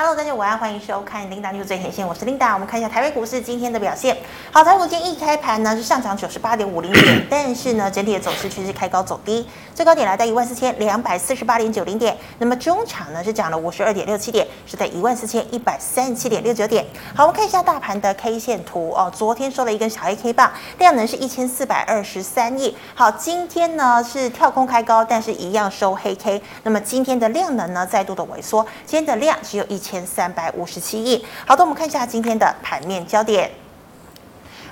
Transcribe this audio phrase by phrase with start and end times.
[0.00, 2.54] Hello，大家午安，欢迎收看 Linda News 最前线，我是 Linda。
[2.54, 4.16] 我们看一下台北股市今天的表现。
[4.52, 12.16] 好，台股今天一开盘呢是上涨九十八点五零点， 但是呢整体的走势却是开高走低，最高点来到一万四千两百四十八点九零点。
[12.38, 16.86] 那么中场呢是涨了五十二点六七点，是在一万四千一百三十七点六九点。
[17.12, 22.76] 好，我们看一下大盘的 K 线图哦，昨天收了一根小黑 K 棒，量能是一千四百二十三亿。
[22.94, 26.40] 好，今天呢是跳空开高，但是一样收黑 K。
[26.62, 31.24] 那么今天的量能呢再度的萎缩，今天的量只有一千千三百五十七亿。
[31.46, 33.50] 好的，我们看一下今天的盘面焦点。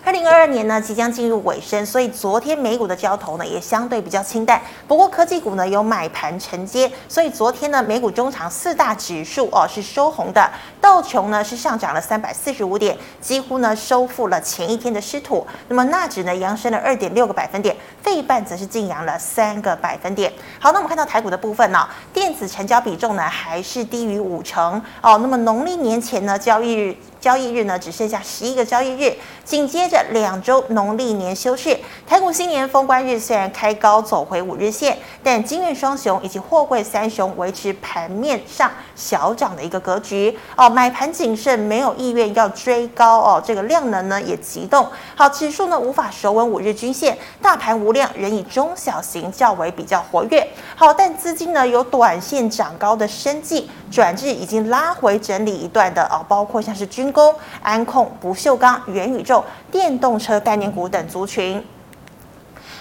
[0.06, 4.62] 二零二二年呢即将进入尾声，所以昨天美股的交投呢也相对比较清淡。
[4.86, 10.48] 不过科技股呢有买盘承接，所以昨天呢美股中场四大指数哦是收红的。
[10.80, 15.44] 道琼呢是上涨了三百四十五点，几乎呢收复了前一天的失土。
[15.66, 20.32] 那么纳指呢扬升了二点六个百分点，费半则是劲扬了三个百分点。
[20.60, 25.18] 好，那我们看到台股的部分呢、电子成交比重呢还是低于五成哦。
[25.18, 26.96] 那么农历年前呢交易日。
[27.26, 29.12] 交易日呢，只剩下十一个交易日，
[29.44, 31.76] 紧接着两周农历年休市。
[32.06, 43.42] 台股新年封关日虽然开高走回五日线，但金运双雄以及货柜三雄维持盘面上小涨的一个格局哦，买盘谨慎，没有意愿要追高哦。
[43.44, 50.48] 这个量能呢也急动，好，指数呢无法守稳五日均线，大盘无量，仍以中小型较为比较活跃。
[50.76, 57.12] 好，但资金呢有短线涨高的生计，转至已经拉回整理一段的哦，包括像是军。
[57.16, 61.64] 工、安控、不锈钢、元宇宙、电动车概念股等族群。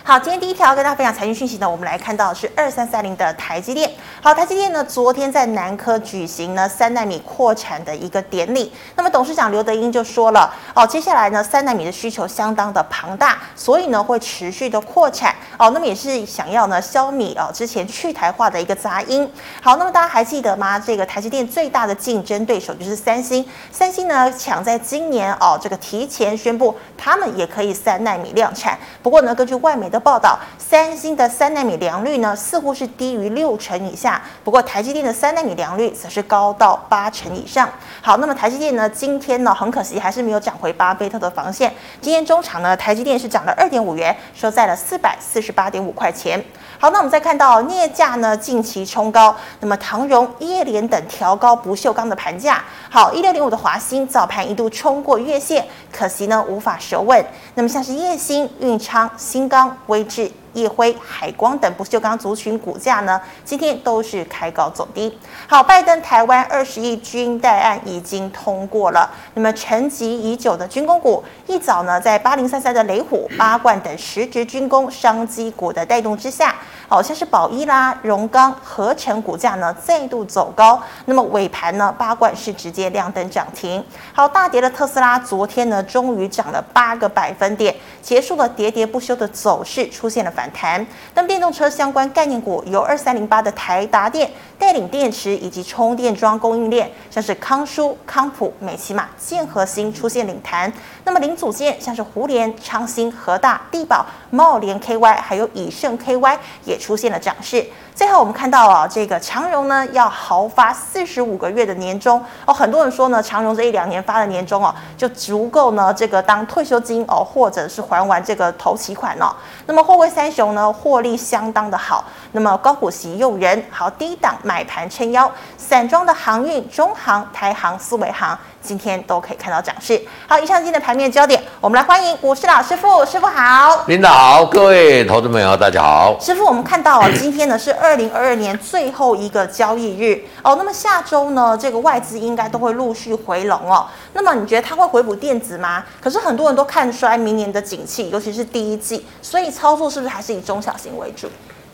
[0.08, 3.90] 好，今天第一条跟大家分享财经讯息呢，我们来看到是二三三零的台积电。
[4.22, 8.72] 好，台积电呢，昨天在南科举行呢三纳米扩产的一个典礼。
[8.96, 15.34] 那么董事长刘德英就说了，哦，接下来呢三纳米的需求相当的庞大，所以呢会持续的扩产。
[15.58, 19.28] 哦，那么也是想要呢消弭哦之前去台化的一个杂音。
[19.60, 20.78] 好，那么大家还记得吗？
[20.78, 23.44] 这个台积电最大的竞争对手就是三星。
[23.72, 28.78] 三星呢抢在今年哦这个提前宣布，他们也可以三纳米量产。
[29.02, 34.22] 不过呢，根据外媒的的报道，三星的三纳米良率呢，似乎是低于六成以下。
[34.44, 37.70] 不过台积电的三纳米良率则是高到八成以上。
[38.02, 41.74] 好，那么台积电呢，今天呢，很可惜还是没有涨回巴菲特的防线。
[42.02, 46.44] 今天中场呢，台积电是涨了二点五元，收在了四百四十八点五块钱。
[46.86, 52.64] 好，那我们再看到镍价呢，近期冲高，那么唐荣、叶联等调高不锈钢的盘价。
[52.92, 57.26] 好，一六零五的华兴早盘一度冲过月线，可惜呢无法守稳。
[57.56, 59.76] 那么像是叶兴、运昌、新钢。
[59.88, 65.18] 威智、烨辉、海光等不锈钢族群股价呢，今天都是开高走低。
[65.48, 69.10] 好，拜登台湾二十亿军贷案已经通过了。
[69.36, 76.56] 那么沉寂已久的军工股，一早呢，在八零三三的雷虎、八冠等实质军工商机股的带动之下，
[76.88, 80.82] 好像是宝一啦、荣钢、合成股价呢再度走高。
[81.06, 83.84] 那么尾盘呢，八冠是直接亮灯涨停。
[84.14, 90.86] 好，大跌的特斯拉昨天呢，终于涨了八个百分点，结束了喋喋不休的走势，出现了反弹。
[91.16, 94.30] 那么电动车相关概念股由二三零八的台达电
[94.60, 100.72] 带领电池以及充电桩供应链，像是康舒、康普、美琪玛、建和新出现领弹。
[101.06, 107.64] 那么零组件像是胡联、昌兴、和大、地保、茂联 KY，还有以盛 KY 也出现了涨势。
[107.94, 119.34] 最后我们看到啊，这个长荣呢要豪发四十五个月的年终哦，很多人说呢，长荣这一两年发的年终哦，就足够呢这个当退休金哦，或者是还完这个头期款哦。
[119.68, 128.38] 那么货柜三雄呢获利相当的好，那么高股息诱人，好低档买盘撑腰，散装的航运、中航、台航、思维航。
[128.66, 130.02] 今天都可以看到涨势。
[130.28, 136.18] 好，以上今天的盘面焦点，我们来欢迎股市老师傅，师傅好，领导好，各位投资朋友大家好。
[136.20, 140.56] 师傅，我们看到啊， 今天呢是二零二二年最后一个交易日哦。
[140.58, 143.86] 那么下周呢，这个外资应该都会陆续回笼哦。
[144.14, 145.84] 那么你觉得它会回补电子吗？
[146.02, 151.28] 可是很多人都看衰明年的景气，尤其是第一季，所以操作是不是还是以中小型为主？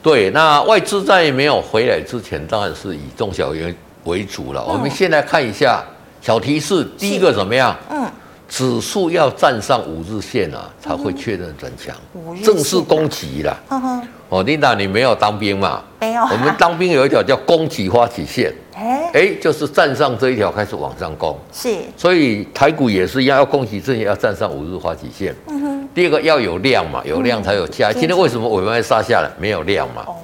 [0.04, 3.74] 对，那外资在没有回来之前，当然是以中小型
[4.06, 4.66] 为主了。
[4.68, 5.84] 嗯、我们先来看一下。
[6.22, 7.76] 小提示，第一个怎么样？
[7.90, 8.06] 嗯，
[8.48, 11.96] 指数要站上五日线啊，才会确认转强，
[12.44, 13.60] 正式攻击了。
[13.70, 15.82] 嗯哼，哦，Linda，你没有当兵嘛？
[16.00, 16.22] 没有。
[16.22, 21.36] 我们当兵有一条叫攻击发起线，哎哎，就是站上这一条开始往上攻。
[21.52, 21.76] 是。
[21.98, 25.36] 所以台股也是一样，要攻击之前要站上五日发起线。
[25.48, 25.90] 嗯哼。
[25.96, 27.92] 第二个要有量嘛，有量才有价。
[27.92, 29.32] 今天为什么尾盘杀下来？
[29.40, 30.04] 没有量嘛。
[30.06, 30.16] 哦。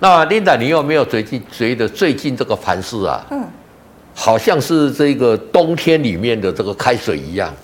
[0.00, 3.26] 那 Linda，你有没有最近觉得最近这个盘势啊？
[3.30, 3.44] 嗯。
[4.20, 7.54] 好像是这个冬天里面的这个开水一样，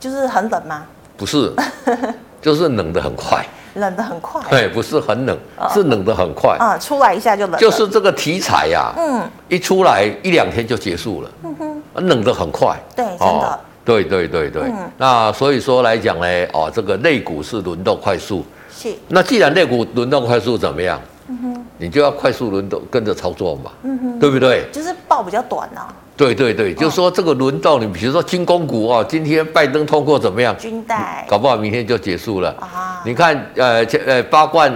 [0.00, 0.82] 就是很冷吗？
[1.14, 1.52] 不是，
[2.40, 3.44] 就是冷的很快。
[3.74, 4.40] 冷的很快。
[4.48, 5.38] 对，不是很冷，
[5.74, 6.56] 是冷的很快。
[6.58, 7.60] 啊，出来一下就冷。
[7.60, 12.74] 就是这个题材呀，嗯，一出来一两天就结束了，嗯哼，冷的很快。
[12.96, 13.60] 对，真的。
[13.84, 14.72] 对对对对。
[14.96, 18.42] 那所以说来讲呢，哦，这个类股是轮动快速。
[18.74, 18.88] 是。
[19.08, 20.98] 那既然类股轮动快速，怎么样？
[21.30, 21.64] 嗯。
[21.78, 23.70] 你就要快速轮动，跟着操作嘛。
[24.18, 24.66] 对不对？
[24.72, 25.94] 就是报比较短啊。
[26.16, 30.54] 对对对，就是说这个轮到，你比如说军工股啊，今天拜登通过怎么样？
[30.58, 33.00] 军代，搞不好明天就结束了啊！
[33.06, 34.70] 你看，呃，呃八冠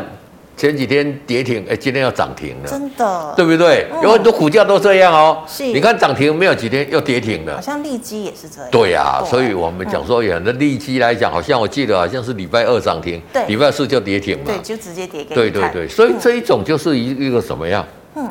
[0.56, 3.86] 前几天跌停，哎，今天要涨停了，真的，对不对？
[4.02, 5.42] 有很多股价都这样哦。
[5.48, 8.70] 是，你看涨停没有几天又跌停了，好像利基也是这样。
[8.70, 15.34] 对呀，所以我们讲说，有的利基来讲，好像我记得好像是礼拜二涨停，对，礼拜四就跌停了，对，就直接跌给你。
[15.34, 17.84] 对对对，所以这一种就是一一个什么样？
[18.14, 18.30] 嗯。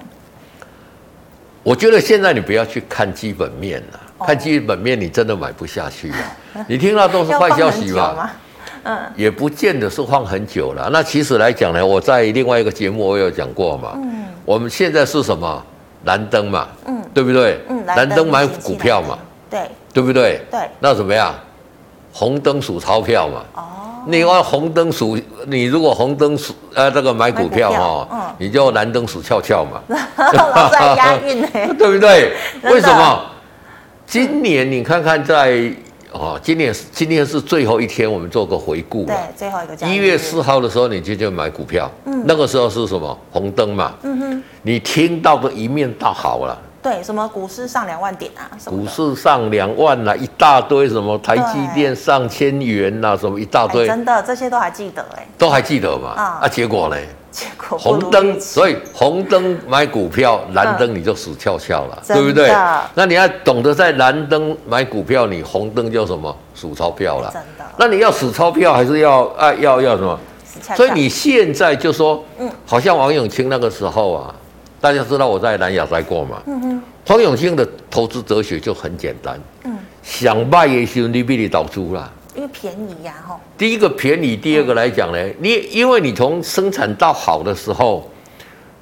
[1.62, 6.16] 我觉得现在你不要去看基本面了，哦、看基本面你真的买不下去了。
[6.68, 8.36] 你听到都是坏消息吧？
[8.84, 10.90] 嗯，也不见得是放很久了。
[10.92, 13.94] 那其实来讲呢，我在另外一个节目我有讲过嘛。
[13.96, 15.64] 嗯，我们现在是什么
[16.06, 16.68] 蓝灯嘛？
[16.86, 17.60] 嗯，对不对？
[17.70, 19.18] 嗯，蓝灯买股票嘛？
[19.50, 19.62] 对，
[19.94, 20.42] 对不对？
[20.52, 21.34] 对，那怎么样？
[22.12, 23.42] 红灯数钞票嘛？
[23.56, 23.64] 哦。
[24.06, 29.82] 你按红灯数，你如果红灯数，呃，这个买股票哈，嗯、你就蓝灯数翘翘嘛，
[30.18, 31.48] 老在押韵呢，
[31.80, 32.34] 对不对？
[32.62, 33.26] 的为什么？
[34.06, 35.72] 今年你看看在，
[36.14, 43.18] 哦，今年今天是最后一天，我们做个回顾，对，最后一个一月四号的时候，你就就买股票，嗯，那个时候是什么？
[43.32, 46.58] 红灯嘛，嗯哼，你听到的一面倒好了。
[46.84, 48.52] 对，什么股市上两万点啊？
[48.66, 53.88] 股市上两万啊，一大堆什么台积电上千元呐，什么一大堆。
[53.88, 55.26] 真的，这些都还记得哎。
[55.38, 56.10] 都还记得嘛？
[56.42, 56.98] 啊，结果呢？
[57.32, 62.54] 结果红灯，所以红灯买股票，蓝灯你就死翘翘了，对不对？
[62.94, 66.36] 那你要懂得在蓝灯买股票，你红灯叫什么？
[66.54, 67.32] 数钞票了。
[67.34, 67.66] 真的。
[67.78, 70.20] 那你要数钞票，还是要啊要要什么？
[70.76, 74.36] 所以你现在就说，嗯，好像王永庆那个时候啊。
[74.84, 76.44] 大家知道我在南亚待过嘛？
[76.46, 76.82] 嗯哼。
[77.08, 79.40] 黄永兴的投资哲学就很简单。
[79.64, 79.80] 嗯。
[80.04, 82.12] 想卖也是你比你倒出啦。
[82.36, 83.40] 因为便宜呀，吼。
[83.58, 88.12] 第一个便宜，第二个来讲呢，你因为你从生产到好的时候，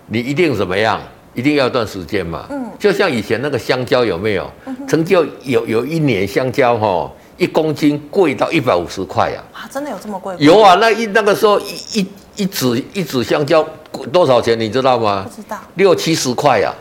[0.07, 0.99] 你一定怎么样？
[1.35, 2.47] 一定要一段时间嘛。
[2.49, 2.65] 嗯。
[2.79, 4.51] 就像以前那个香蕉有没有？
[4.87, 9.43] 曾经有有一年香蕉哈，一公斤贵到一百五十块呀。
[9.53, 10.35] 啊，真的有这么贵？
[10.39, 12.07] 有啊，那一那个时候一一。
[12.35, 13.65] 一指一指香蕉
[14.11, 14.59] 多少钱？
[14.59, 15.25] 你知道吗？
[15.27, 15.57] 不知道。
[15.75, 16.73] 六七十块呀，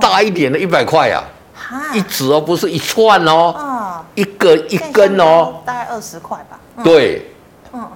[0.00, 1.22] 大一点的一百块呀。
[1.92, 4.02] 一指哦，不是一串哦。
[4.14, 5.54] 一个一根哦。
[5.64, 6.58] 大概二十块吧。
[6.82, 7.30] 对。
[7.72, 7.86] 嗯。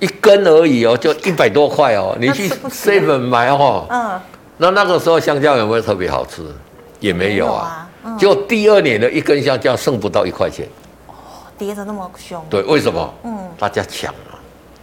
[0.00, 2.16] 一根而已哦，就一百多块哦。
[2.20, 3.86] 你去 seven 买哦。
[3.88, 4.20] 嗯。
[4.56, 6.42] 那那个时候香蕉有没有特别好吃？
[6.98, 7.88] 也没有啊。
[8.18, 10.68] 就第二年的一根香蕉剩不到一块钱。
[11.06, 11.12] 哦，
[11.56, 12.44] 跌得那么凶。
[12.50, 13.14] 对，为什么？
[13.22, 13.38] 嗯。
[13.56, 14.34] 大家抢啊。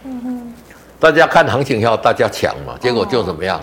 [0.04, 0.54] 嗯哼。
[1.02, 3.60] 大家看行情要，大家抢嘛，结果就怎么样？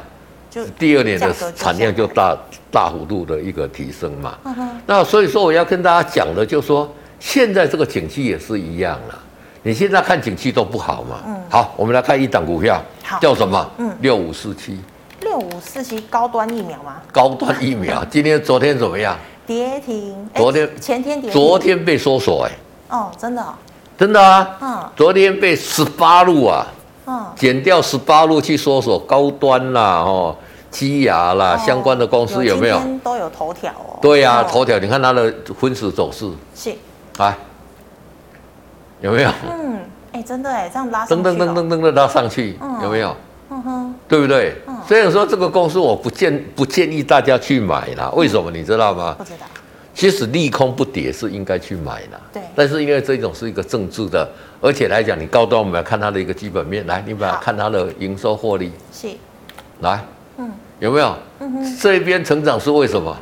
[0.50, 2.38] 就第二年的产量就大
[2.70, 4.38] 大幅度的一个提升嘛。
[4.86, 9.18] 那所以说我要跟大家讲的，就是说现在这个景气也是一样了。
[9.64, 11.22] 你现在看景气都不好嘛。
[11.28, 11.42] 嗯。
[11.50, 12.84] 好，我们来看一档股票，
[13.22, 13.72] 叫什么？
[13.78, 13.90] 嗯。
[14.02, 14.78] 六五四七。
[15.22, 16.96] 六五四七高端疫苗吗？
[17.14, 19.16] 高端疫苗， 今天昨天怎么样？
[19.48, 20.30] 跌停。
[20.36, 21.32] 昨天前天跌。
[21.32, 22.52] 昨天被缩锁哎。
[22.98, 23.46] 哦，真的。
[23.98, 24.58] 真的啊。
[24.60, 24.90] 嗯。
[24.98, 26.68] 昨天被十八路啊。
[27.36, 30.36] 减掉十八路去搜索高端啦，哦，
[30.70, 32.82] 基亚啦，相关的公司有没有？
[33.04, 33.98] 都有头条哦。
[34.02, 36.30] 对呀，头条，你看它的分时走势。
[36.56, 36.74] 是。
[37.18, 37.36] 来，
[39.02, 39.32] 有没有？
[39.50, 39.80] 嗯，
[40.14, 41.30] 哎，真的哎，这样拉上去。
[41.30, 43.16] 噔噔噔噔噔的拉上去，有没有？
[43.52, 44.56] 嗯哼，对不对？
[44.88, 49.16] 虽然说这个公司我不建不建议大家去买啦，为什么你知道吗？
[49.18, 49.46] 不知道。
[49.94, 52.42] 其实利空不跌是应该去买的，对。
[52.56, 54.28] 但是因为这种是一个政治的，
[54.62, 59.10] 而且来讲，你高端我们要看它的一个基本面，来，你把它看它的营收获利，是。
[59.82, 60.04] 来，
[60.38, 61.16] 嗯，有没有？
[61.40, 61.78] 嗯哼。
[61.82, 63.18] 这边成长是为什么？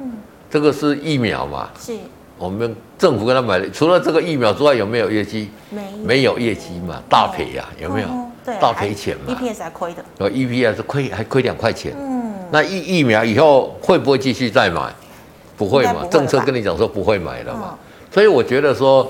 [0.00, 0.12] 嗯，
[0.48, 1.68] 这个是疫苗嘛？
[1.80, 1.96] 是。
[2.38, 5.50] 我们政府跟他买的，除了这个疫苗之外，有没有业绩？
[5.68, 8.08] 没，没有业绩嘛，大赔呀，有没有？
[8.44, 9.34] 对，大赔钱嘛。
[9.34, 10.04] EPS 还亏的。
[10.18, 11.92] 呃，EPS 亏还亏两块钱。
[11.98, 12.32] 嗯。
[12.50, 14.90] 那疫疫苗以后会不会继续再买？
[15.60, 16.06] 不会嘛？
[16.10, 17.78] 政策跟你讲说不会买了嘛，嗯、
[18.10, 19.06] 所以我觉得说，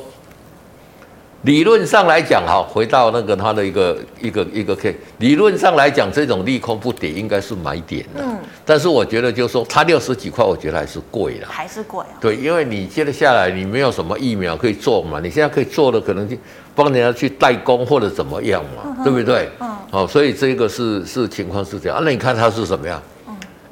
[1.42, 8.24] 理论上来讲，哈，回到那个它的一个一个一个 K，理论上来讲，这种利空不跌应该是买点的。
[8.24, 8.36] 嗯。
[8.66, 11.46] 但是我觉得就是说，它六十几块，我觉得还是贵了。
[11.48, 12.18] 还是贵啊？
[12.20, 16.36] 对，因为你接着下来，你没有什么疫苗可以做嘛，你现在可以做的可能就
[16.74, 19.48] 帮人家去代工或者怎么样嘛，嗯、对不对？
[19.60, 19.68] 嗯。
[19.92, 21.96] 好，所以这个是是情况是这样。
[21.96, 23.00] 啊、那你看它是什么样？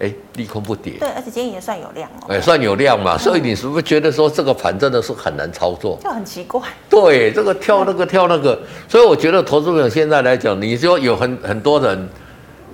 [0.00, 0.94] 哎，利空不跌。
[1.00, 2.26] 对，而且今天也算有量哦。
[2.28, 5.98] 哎，算有量嘛，所以你是不是觉得说这个盘真的是很难操作？
[6.02, 6.60] 就很奇怪。
[6.88, 12.08] 对，这个跳那个跳那个，所以我觉得投资朋友现在来讲，你说有很很多人，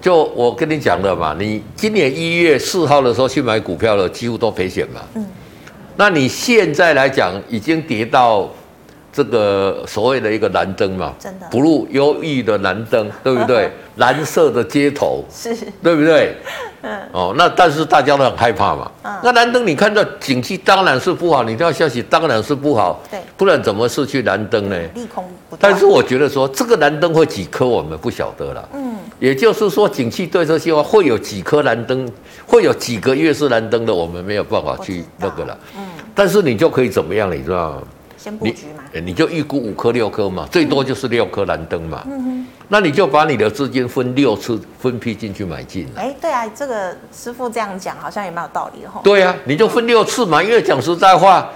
[0.00, 5.00] 就我跟你讲的嘛，你今年一月四号的时候去买股票了，几乎都赔钱嘛。
[5.14, 5.26] 嗯。
[5.96, 8.50] 那你现在来讲，已经跌到。
[9.14, 13.70] 这个所谓的一个蓝灯嘛，真的，blue 忧郁的蓝灯， 对不对？
[13.96, 16.36] 蓝色的街头，是，对不对？
[16.82, 18.90] 嗯，哦，那但是大家都很害怕嘛。
[19.04, 24.76] 嗯，那蓝灯你看到景气当然是不好，你听到消息当然是不好，对，不然怎么是去蓝灯呢？
[24.96, 25.56] 利空不。
[25.60, 28.68] 但是我觉得说这个蓝灯会几颗，我们不晓得了。
[28.74, 32.10] 嗯，也就是说景气对这些话会有几颗蓝灯，
[32.44, 35.56] 会有几个月是蓝灯的，我们没有办法去那个了。
[35.78, 37.82] 嗯，但是你就可以怎么样，你知道吗？
[38.24, 42.02] 先布局嘛，你就预估五颗六颗嘛，最多就是六颗蓝灯嘛。
[42.06, 45.86] 嗯哼，那你就把你的资金分六次分批进去买进。
[45.94, 49.02] 哎，对啊，这个师傅这样讲好像也蛮有道理的哈。
[49.04, 51.46] 对啊，你就分六次嘛，因为讲实在话，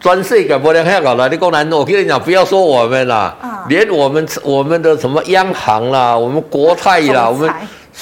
[0.00, 1.28] 专税改不能黑搞了。
[1.28, 7.52] 你讲难，我跟你讲，不要说我们啦，连我们我们的什么央行啦，我们国泰啦，我们。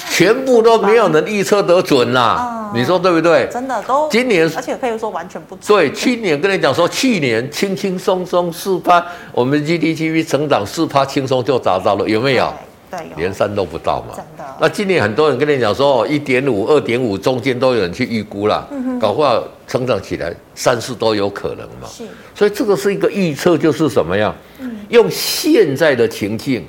[0.09, 3.47] 全部都没有人预测得准啦，嗯、你说对不对？
[3.51, 5.65] 真的都今年，而且可以说完全不准。
[5.67, 12.53] 对，去年跟你讲说，去年轻轻松松四趴，我们 GDP 成长四趴，轻松就达到了，有没有？
[12.89, 14.13] 对，对连三都不到嘛。
[14.15, 14.45] 真的。
[14.61, 21.87] 那今年很多人跟你讲说，一点五、二点五中间都有人去预估了，嗯、哼搞不好成长起来三四都有可能嘛。
[21.87, 22.05] 是。
[22.33, 24.33] 所以这个是一个预测，就是什么样？
[24.59, 26.65] 嗯、用现在的情境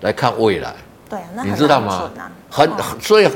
[0.00, 0.74] 来看未来。
[1.10, 2.10] 对，那你知道吗？
[2.48, 2.70] 很，
[3.00, 3.28] 所以，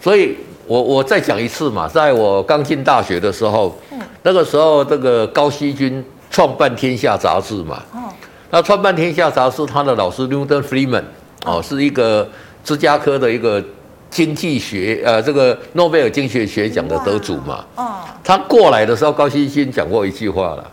[0.00, 0.36] 所以
[0.66, 8.12] 我我再讲一次嘛，在我刚进大学的时候，嗯、那个时候这个高希均创办《天下》杂志嘛，哦、
[8.50, 11.04] 那创办《天下》杂志，他的老师 Newton Friedman
[11.44, 12.28] 哦，是一个
[12.64, 13.62] 芝加哥的一个
[14.10, 20.70] 经济学呃这个诺贝尔经济学奖的得主嘛，哦、他过来的时候，高希均讲过一句话了。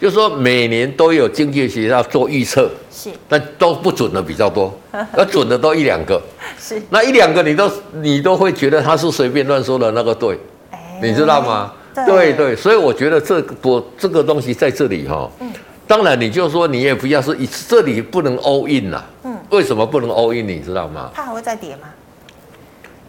[0.00, 4.74] 就是说每年都有经济学家做预测，是，但都不准的比较多，
[5.12, 6.20] 而准的都一两个，
[6.58, 10.38] 是，那一两个你都你都会觉得他是随便乱说的那个对，
[10.70, 11.72] 欸、你知道吗？
[11.94, 15.52] 对对，对，所以我觉得这我这个东西在这里哈，嗯，
[15.86, 20.48] 当然你就说你也不要是一这里不能 all in 呐，嗯，为什么不能 all in？
[20.48, 21.10] 你知道吗？
[21.12, 21.88] 它还会再跌吗？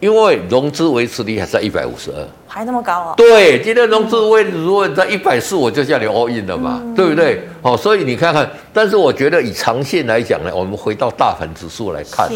[0.01, 3.13] 因为融资维持率还在一百五十二，还那么高啊？
[3.15, 7.47] 对，今天融资维如果在一百四，我就叫你 all in 了嘛，嗯、对不对？
[7.61, 12.27] 好，所以你看看，但是我觉得以长线来讲呢，我们回到大盘指数来看，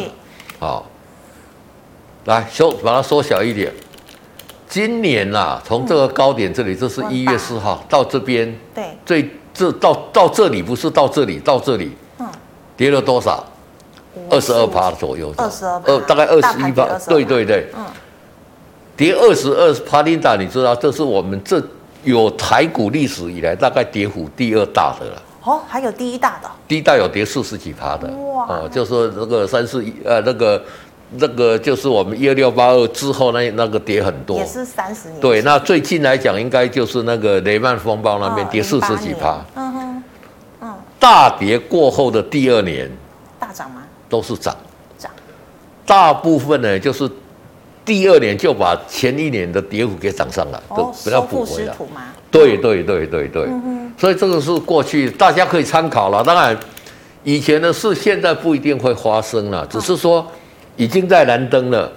[0.60, 0.86] 好
[2.24, 3.74] 是，来缩把它缩小一点。
[4.70, 12.28] 今年呐、啊，从这个高点这里，这是一月四号到这边，对，最这到到这里不是到这里，到这里，嗯，
[12.78, 13.44] 跌了多少？
[14.30, 17.86] 二十二趴左右，二十二趴，大概二十一趴，对对对，嗯，
[18.98, 21.62] 跌二十二趴，琳达，你知道这是我们这
[22.04, 25.22] 有台股历史以来大概跌幅第二大的了。
[25.44, 30.64] 哦，还有第一大的，第一大有跌四十几趴的，哇，哦，就是那个三四一，呃，那个
[31.12, 35.22] 那个就是我们一二六八二之后那那个跌很多，也是三十年。
[35.22, 40.04] 对，那最近来讲，应该就是那个雷曼风暴那边跌四十几趴，嗯哼，
[40.62, 42.90] 嗯，大跌过后的第二年
[43.40, 43.84] 大涨吗？
[44.16, 44.56] 都是涨，
[44.98, 45.12] 涨，
[45.86, 47.10] 大部分呢就是
[47.84, 51.76] 第二年就把前一年的跌幅给涨上来，都不要补回来。
[52.32, 53.50] 对对对对对，
[53.98, 56.24] 所以这个是过去大家可以参考了。
[56.24, 56.58] 当然，
[57.26, 60.26] 以前的事现在不一定会发生了，只是说
[60.78, 61.92] 已经在蓝灯了。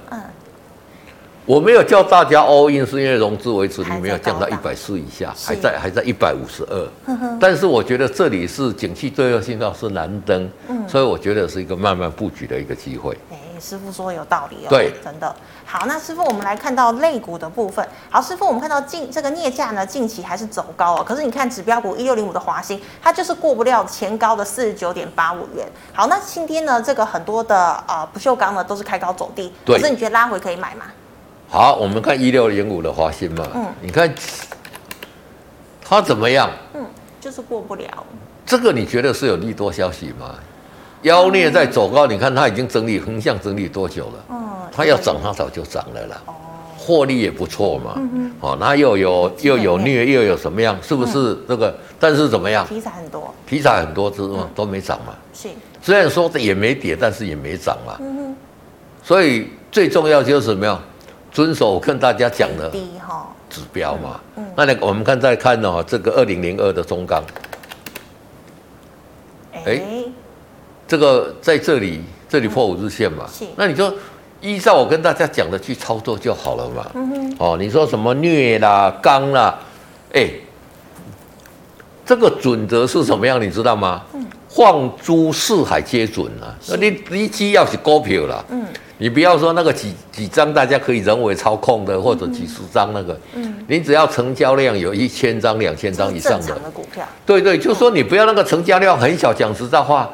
[1.49, 7.39] 我没有叫大家 all in，是因为融资维持率没有降到一百四以下，还在还在一百五十二。
[7.41, 13.17] 但是我觉得这里是景气最后信号是蓝灯，嗯、所以我觉得是一个慢慢布局的一个机会。
[13.31, 15.35] 哎，师傅说有道理哦，对，真的。
[15.65, 17.87] 好，那师傅我们来看到类股的部分。
[18.11, 21.03] 好，师傅我们看到近这个镍价呢，近期还是走高哦。
[21.03, 25.67] 可是你看指标股一六零五的华兴，它就是过不了前高的四十九点八五元。
[25.95, 30.85] 好，那今天呢，这个很多的呃不锈钢呢都是开高走低，对可是你觉得拉回可以买吗？
[31.51, 34.13] 好，我们看一六零五的华兴嘛，嗯，你看
[35.83, 36.51] 它怎么样？
[36.75, 36.85] 嗯，
[37.19, 37.87] 就是过不了。
[38.45, 40.35] 这个你觉得是有利多消息吗？
[41.03, 44.25] 妖孽在走高，你看它已经整理横向整理多久了？
[44.31, 46.21] 嗯，它要涨，它早就涨了啦。
[46.27, 46.35] 哦，
[46.77, 47.95] 获利也不错嘛。
[47.97, 48.33] 嗯嗯。
[48.41, 50.77] 哦，那又有又有虐又有什么样？
[50.83, 51.75] 是不是这个？
[51.99, 52.67] 但是怎么样？
[52.67, 53.35] 题材很多。
[53.47, 55.15] 题材很多，之后都没涨嘛。
[55.33, 55.49] 是。
[55.81, 57.97] 虽然说也没跌，但是也没涨嘛。
[58.01, 58.37] 嗯哼。
[59.03, 60.79] 所以最重要就是什么样？
[61.31, 62.71] 遵守我跟大家讲的
[63.51, 64.21] 指标嘛，
[64.57, 67.23] 那你我们看再看哦，这个二零零二的中钢，
[69.65, 69.81] 哎，
[70.87, 73.93] 这个在这里这里破五日线嘛，那你说
[74.41, 76.87] 依照我跟大家讲的去操作就好了嘛。
[77.39, 79.59] 哦，你说什么虐啦、钢啦，
[80.13, 80.31] 哎，
[82.05, 83.41] 这个准则是什么样？
[83.41, 84.03] 你知道吗？
[84.49, 86.57] 放诸四海皆准啊。
[86.69, 88.65] 那你你只要是股票啦，嗯，
[88.99, 100.09] 你不要说那个几几张大家可以人为操控的，或者几十张那个，嗯，你只要成交量有一千张、两千张以上的股票，对对，就说你不要那个成交量很小，讲实在话。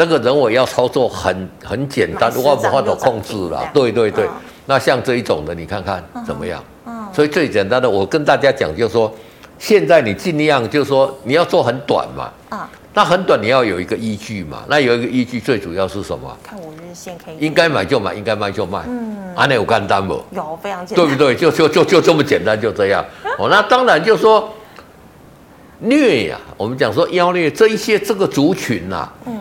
[0.00, 3.68] 那个人我要操作很很简单，我无法都控制了。
[3.74, 4.28] 对对对，
[4.66, 6.62] 那像这一种的，你看看怎么样？
[6.86, 9.12] 嗯所以最简单的，我跟大家讲，就是说，
[9.58, 12.30] 现在你尽量就是说，你要做很短嘛。
[12.98, 14.64] 那很短，你要有一个依据嘛。
[14.68, 16.36] 那有一个依据，最主要是什么？
[16.42, 17.36] 看五日线可以。
[17.38, 18.82] 应该买就买，应该卖就卖。
[18.88, 19.16] 嗯。
[19.36, 20.20] 安内有干单不？
[20.32, 21.06] 有，非常简单。
[21.06, 21.36] 对不对？
[21.36, 23.04] 就就就就这么简单，就这样。
[23.38, 24.52] 哦，那当然就说，
[25.78, 29.08] 虐呀，我们讲说妖虐这一些这个族群呐。
[29.26, 29.38] 嗯。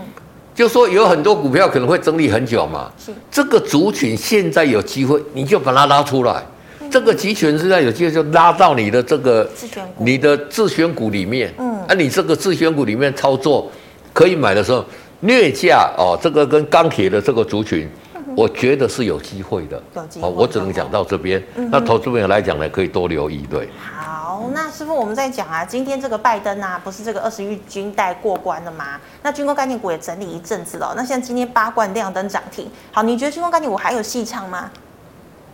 [0.54, 6.44] 就说有很多股票可能会整理很久嘛，是这个族群现在有机会，你就把它拉出来。
[6.88, 11.54] 嗯、这个集权现在有机会就拉到你的这个自选股，你的自选股里面。
[11.58, 13.70] 嗯，啊，你这个自选股里面操作
[14.14, 14.84] 可以买的时候，
[15.22, 19.82] 略价哦，这个跟钢铁的这个族群，嗯、我觉得是有机会的。
[19.96, 20.28] 有机会。
[20.28, 21.44] 哦，我只能讲到这边。
[21.56, 23.46] 嗯、那投资朋友来讲呢，可以多留意。
[23.50, 23.70] 对。
[23.80, 29.00] 好那师傅，我们在讲啊，今天这个拜登啊，不是这个二十亿军贷过关了吗？
[29.24, 30.94] 那军工概念股也整理一阵子了。
[30.96, 34.70] 那像今天八冠亮灯涨停，好，你觉得军工概念股还有戏唱吗？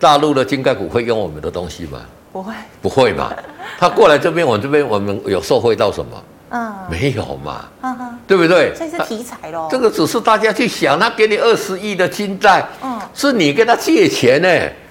[0.04, 2.02] 大陆的金概股会用我们的东西吗？
[2.34, 3.32] 不会，不会嘛？
[3.80, 6.24] 他过来这边，我这边我们有受惠到什么？
[6.50, 7.64] 嗯，没有嘛？
[7.82, 8.74] 嗯哼，对不对？
[8.78, 9.70] 这是题材喽。
[9.72, 14.50] 这个只是大家去想，他给你二十亿的金贷，嗯，是你跟他借钱呢，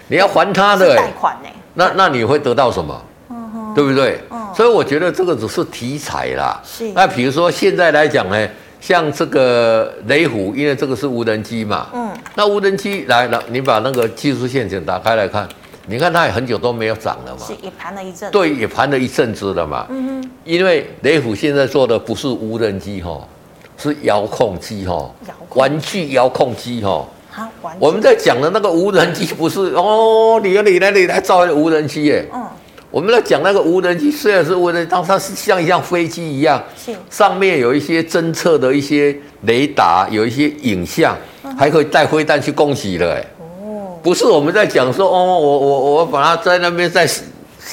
[0.09, 1.49] 你要还他的贷款呢。
[1.75, 3.03] 那那你会得到什么？
[3.29, 4.19] 嗯对不对？
[4.31, 6.59] 嗯，所以我觉得这个只是题材啦。
[6.65, 6.91] 是。
[6.93, 8.49] 那比如说现在来讲呢，
[8.83, 11.87] 像这个雷虎，因为这个是无人机嘛。
[11.95, 12.11] 嗯。
[12.35, 15.49] 那无人机来了，你把那个技术线型打开来看，
[15.87, 17.47] 你看它也很久都没有涨了嘛。
[17.47, 18.29] 是，也盘了一阵。
[18.33, 19.87] 对，也盘了一阵子了嘛。
[19.89, 20.31] 嗯哼。
[20.45, 23.21] 因为雷虎现在做的不是无人机哈，
[23.79, 25.09] 是遥控机哈。
[25.29, 25.63] 遥控。
[25.63, 27.07] 玩具遥控机哈。
[27.31, 27.79] 好，玩具。
[27.81, 32.27] 我们在讲的那个无人机不是哦，你你来你来造无人机耶。
[32.35, 32.45] 嗯。
[32.93, 41.17] 我们来讲那个无人机，虽然是无人机，但它是像一像飞机一样，是上面有一些侦测的一些雷达，有一些影像，
[41.59, 43.15] 还可以带飞弹去攻击的。
[43.15, 47.09] 哎，哦，不是我们在讲说，哦，我我我把它在那边在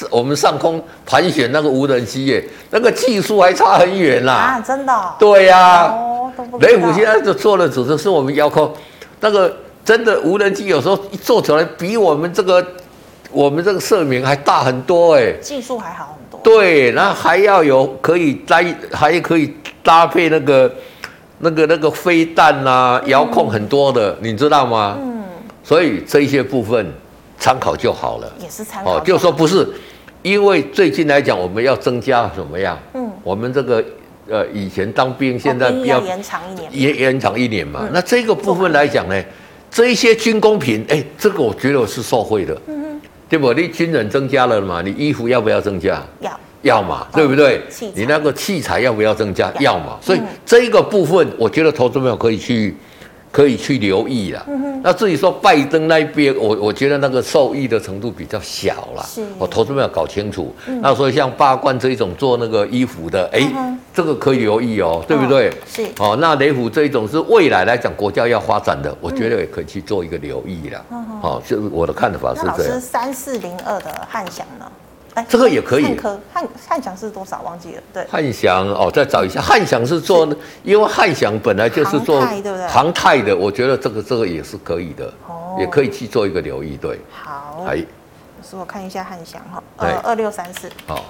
[0.08, 4.32] 我们上空盘旋那个无人机，耶，那个技术还差很远啦。
[4.32, 5.14] 啊，真的？
[5.18, 5.84] 对呀、啊。
[5.92, 8.72] 哦，雷虎现在就做的只是是我们遥控，
[9.20, 9.54] 那个
[9.84, 12.66] 真的无人机有时候一做出来比我们这个。
[13.32, 16.40] 我们这个社名还大很多哎，技术还好很多。
[16.42, 18.62] 对，那还要有可以搭，
[18.92, 20.72] 还可以搭配那个、
[21.38, 24.98] 那个、那个飞弹啊，遥控很多的，嗯、你知道吗？
[25.00, 25.22] 嗯。
[25.62, 26.92] 所以这些部分
[27.38, 28.32] 参考就好了。
[28.40, 28.96] 也是参考。
[28.96, 29.68] 哦，就说不是，
[30.22, 32.76] 因为最近来讲，我们要增加怎么样？
[32.94, 33.08] 嗯。
[33.22, 33.84] 我们这个
[34.28, 36.70] 呃，以前当兵，现在要，要延长一年。
[36.72, 37.80] 延延长一年嘛？
[37.84, 39.22] 嗯、那这个部分来讲呢，
[39.70, 42.60] 这一些军工品，哎，这个我觉得我是受惠的。
[42.66, 42.89] 嗯。
[43.30, 43.54] 对不？
[43.54, 44.82] 你军人增加了嘛？
[44.82, 46.02] 你衣服要不要增加？
[46.20, 47.62] 要，要嘛，对不对？
[47.94, 49.50] 你那个器材要不要增加？
[49.60, 49.96] 要嘛。
[50.02, 52.76] 所以这个部分，我觉得投资朋友可以去。
[53.32, 54.44] 可以去留意了。
[54.48, 59.06] 嗯、那至于说拜登那边，我我觉得那个受益的程度比较小了。
[59.06, 60.52] 是，我投资没有搞清楚。
[60.66, 65.48] 嗯、那所以像八冠这一种做那个衣服的，哎、嗯，这个可以留意哦，对不对？
[65.48, 65.86] 哦是。
[65.98, 70.84] 哦，那雷虎这一种是未来来讲国家要发展的，我觉得也可以去做一个留意了。
[70.90, 71.20] 嗯哼。
[71.22, 72.58] 哦，就是我的看法是这样。
[72.58, 74.70] 老师三四零二的汉翔呢？
[75.28, 75.84] 这个也可以。
[75.98, 77.42] 汉汉汉翔是多少？
[77.42, 77.82] 忘记了。
[77.92, 78.06] 对。
[78.10, 79.40] 汉翔哦，再找一下。
[79.40, 80.28] 汉翔是做，
[80.62, 82.20] 因为汉翔本来就是做
[82.68, 85.12] 航太的，我觉得这个这个也是可以的，
[85.58, 86.76] 也可以去做一个留意。
[86.76, 86.98] 对。
[87.10, 87.64] 好。
[87.66, 87.84] 哎，
[88.42, 90.70] 是我看一下汉翔哈，呃，二六三四。
[90.86, 91.04] 好。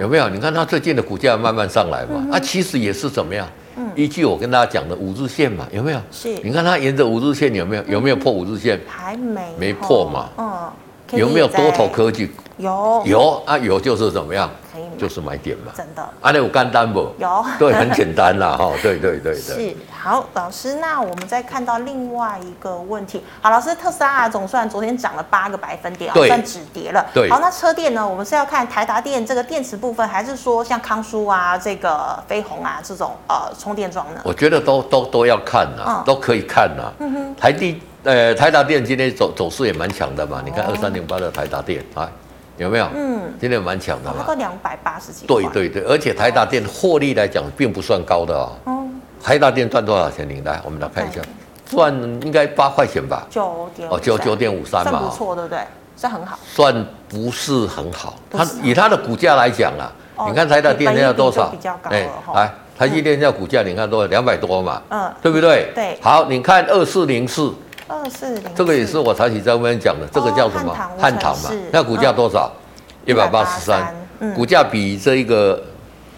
[0.00, 0.28] 有没有？
[0.30, 2.26] 你看它最近的股价慢慢上来嘛？
[2.32, 3.46] 啊，其实也是怎么样？
[3.94, 6.00] 依据我跟大家讲的五日线嘛，有没有？
[6.10, 6.28] 是。
[6.42, 7.84] 你看它沿着五日线有没有？
[7.88, 8.80] 有没有破五日线？
[8.88, 9.42] 还没。
[9.58, 10.30] 没破嘛？
[10.38, 10.72] 嗯。
[11.18, 12.30] 有没有多头科技？
[12.56, 14.48] 有有啊，有就是怎么样？
[14.72, 15.72] 可以就是买点嘛。
[15.76, 16.02] 真的。
[16.02, 17.08] 啊，那有简单不？
[17.18, 17.44] 有。
[17.58, 19.40] 对，很简单啦，哈，对对对对。
[19.40, 23.22] 是好，老师，那我们再看到另外一个问题。
[23.40, 27.04] 好，老师，特斯拉总算昨天涨了八个百分点，对算止跌了。
[27.12, 27.28] 对。
[27.28, 28.06] 好，那车电呢？
[28.06, 34.20] 我们是要看台达电这个电池部分，还是说像康舒啊、这个飞鸿啊这种呃充电桩呢？
[34.24, 36.92] 我觉得都都都要看呐，嗯、都可以看呐。
[37.00, 37.34] 嗯哼。
[37.34, 37.80] 台地。
[38.04, 42.06] 呃，台达电今天走走势也蛮强的嘛，你看二三零八的台达电啊，
[42.56, 42.88] 有没有？
[42.94, 44.24] 嗯，今天蛮强的嘛。
[44.24, 45.26] 不两百八十几。
[45.26, 48.52] 对对对，而且台达电获利来讲并不算高的哦。
[48.64, 48.86] 哦。
[49.22, 50.28] 台达电赚多少钱？
[50.28, 51.20] 你来，我们来看一下。
[51.66, 53.26] 赚应该八块钱吧？
[53.30, 55.58] 九点哦，九九点五三嘛，算不错，对不对？
[55.96, 58.14] 算很好，算不是很好。
[58.30, 59.90] 它以它的股价来讲啊，
[60.28, 61.48] 你看台达电要多少？
[61.50, 62.32] 比较高了哈。
[62.34, 64.06] 来，台积电要股价，你看多少？
[64.08, 65.70] 两百多嘛，嗯，对不对？
[65.74, 65.96] 对。
[66.02, 67.50] 好，你看二四零四，
[67.86, 70.74] 二四零，这个也是我才起在外面讲的，这个叫什么？
[70.98, 72.50] 汉唐嘛，那股价多少？
[73.06, 73.94] 一百八十三，
[74.34, 75.62] 股价比这一个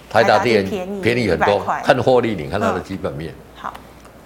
[0.09, 0.65] 台达电
[1.03, 1.61] 便宜很多。
[1.83, 3.35] 看获利，你看它的基本面。
[3.57, 3.75] 好，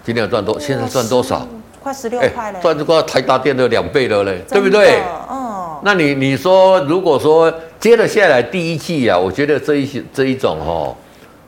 [0.04, 1.48] 今天赚多，现在赚多少？
[1.82, 5.00] 快十六块了，赚这个台达电的两倍了嘞，对不对？
[5.26, 10.94] 哦，那你你说，如果说接了下来第一季啊，我觉得这一些这一种哦，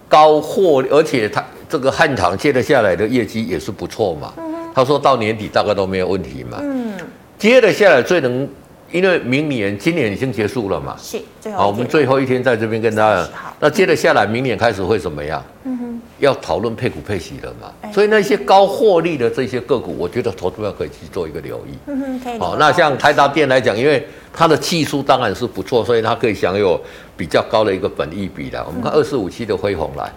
[0.08, 4.32] 高获，而且它这个汉唐接了下来的业绩也是不错嘛。
[4.74, 6.58] 他说到年底大概都没有问题嘛。
[6.60, 6.94] 嗯，
[7.38, 8.48] 接了下来最能。
[8.90, 13.26] 因为明年、今年已经结束了嘛，是最后好，我们最后一天在这边跟大家。
[13.58, 15.42] 那接着下来，明年开始会怎么样？
[15.64, 17.72] 嗯哼，要讨论配股配息了嘛。
[17.90, 21.70] 所以那些高获利的这些个股，我觉得投资者可以去做一个留意。
[21.86, 22.38] 嗯哼，可以。
[22.38, 26.78] 好，那像台达电来讲，因为它的技术当然是不错，所以它可以享有
[27.16, 28.62] 比较高的一个本益比的。
[28.66, 30.12] 我们看二四五七的辉宏来，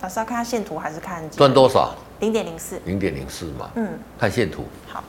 [0.00, 1.94] 老师要看线图还是看赚多少？
[2.20, 3.70] 零点零四，零点零四嘛。
[3.74, 4.64] 嗯，看线图。
[4.86, 5.02] 好。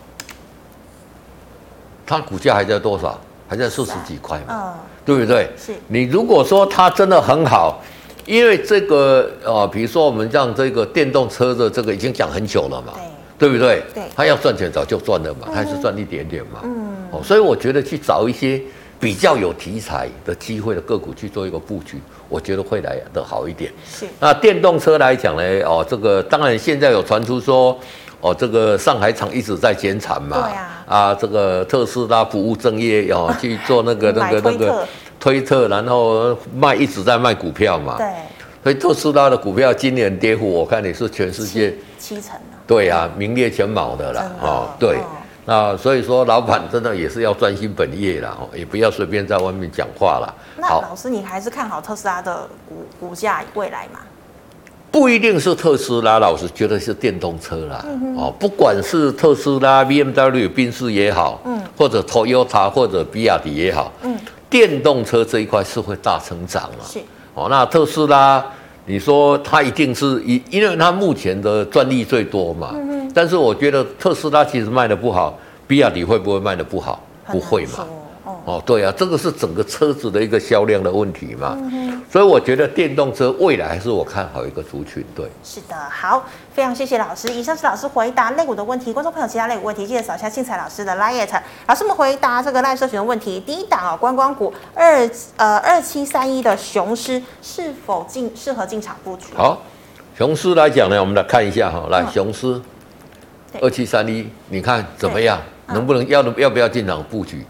[2.06, 3.20] 它股价还在多少？
[3.48, 4.74] 还在四十几块嘛，嗯，
[5.04, 5.50] 对不对？
[5.58, 5.74] 是。
[5.88, 7.82] 你如果说它真的很好，
[8.26, 12.94] 因为这个呃，比如说我们像这个电动车的这个已经讲很久了嘛，
[13.40, 13.84] 对，对不对？
[13.94, 14.04] 对。
[14.16, 16.96] 它要赚钱早就赚了嘛，还是赚一点点嘛，嗯。
[17.12, 18.62] 哦，所以我觉得去找一些
[19.00, 23.72] 比较有题材的机会的个股去做一个布局，我觉得会来的好一点。
[23.90, 24.06] 是。
[24.20, 27.80] 那电动车来讲呢，哦，这个当然现在有传出说。
[28.22, 34.86] 哦，这个上海厂一直在减产嘛，对啊，啊，这个特斯拉不务正业哦， 去做那个那个那个
[35.18, 38.06] 推特，然后卖一直在卖股票嘛，对，
[38.62, 45.06] 所以特斯拉的股票今年跌幅，我看也是全世界七,七成对啊，名列前茅的啦，哦，对，哦、
[45.50, 50.32] 那所以说老板真的也是要专心本业啦，哦，也不要随便在外面讲话啦。
[50.56, 54.00] 那老师，你还是看好特斯拉的股股价未来吗？
[54.92, 57.84] 不一定是特斯拉，老师觉得是电动车啦。
[57.84, 64.16] 嗯、哦，不管是特斯拉、BMW、宾士也好，嗯，或者 Toyota 或者比亚迪也好，嗯，
[64.52, 66.86] 电动车这一块是会大成长嘛。
[66.88, 67.00] 是。
[67.34, 68.44] 哦，那特斯拉，
[68.86, 72.72] 你说它一定是因因为它目前的专利最多嘛。
[72.74, 77.02] 嗯，但是我觉得特斯拉其实卖的不好，比亚迪会不会卖的不好？
[77.28, 77.86] 不会嘛。
[78.46, 85.04] 哦，对啊，这个是整个车子的一个销量的问题嘛，嗯、所以我觉得电动车未来还是我看好一个族群。
[85.16, 87.28] 对，是的，好，非常谢谢老师。
[87.30, 91.28] 以上是老师回答类股的问题，观众朋友其他类股问题记得扫一下庆财老师的 LINE。
[91.68, 99.26] 老师们回答这个 LINE 社群的问题，第一档啊，观光股二呃二七三一的雄狮是否进适合进场布局？
[99.36, 99.62] 好，
[100.18, 102.60] 雄狮来讲呢，我们来看一下哈，来雄狮
[103.62, 105.40] 二七三一，你看怎么样？
[105.68, 107.46] 能不能要要不要进场布局？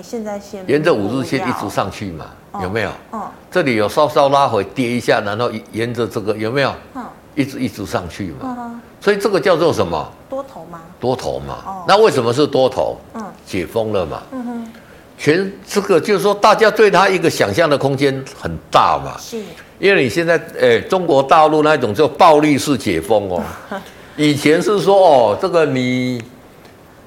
[0.00, 2.26] 现在先沿着五日线一直上去嘛，
[2.62, 2.90] 有没有？
[3.10, 6.72] 哦，这里有稍稍拉回跌一下，然后沿着这个有没有？
[6.94, 8.80] 嗯，一直一直上去嘛。
[9.00, 10.10] 所以这个叫做什么？
[10.30, 10.80] 多头吗？
[11.00, 11.58] 多头嘛。
[11.66, 12.96] 哦，那为什么是多头？
[13.14, 14.22] 嗯，解封了嘛。
[14.30, 14.72] 嗯哼，
[15.18, 19.16] 全这个就是说，大家对他一个想象的空间很大嘛。
[19.18, 19.42] 是，
[19.80, 23.42] 因为你现在诶，中国大陆那种叫暴力式解封哦，
[24.18, 26.22] 以前是说哦，这个你。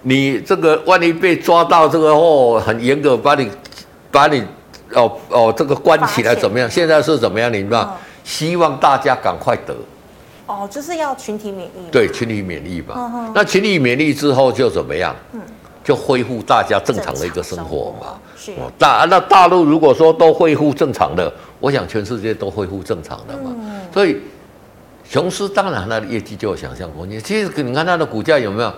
[0.03, 3.47] 你这个万一被抓到这个哦，很严格把你，
[4.09, 4.43] 把你
[4.95, 6.67] 哦哦这个关起来怎么样？
[6.67, 7.53] 现在是怎么样？
[7.53, 7.83] 你知道？
[7.83, 9.75] 嗯、希望大家赶快得。
[10.47, 11.91] 哦，就是要群体免疫。
[11.91, 12.95] 对，群体免疫嘛。
[12.97, 15.15] 嗯、哼那群体免疫之后就怎么样？
[15.33, 15.41] 嗯，
[15.83, 18.07] 就恢复大家正常的一个生活嘛。
[18.07, 18.53] 活是。
[18.79, 23.55] 大那大陆如果说都恢复正常的，我想全世界都恢复正常的嘛。
[23.55, 23.81] 嗯。
[23.93, 24.17] 所以。
[25.11, 27.21] 雄狮当然它的业绩就有想象空间。
[27.21, 28.73] 其实你看它的股价有没有？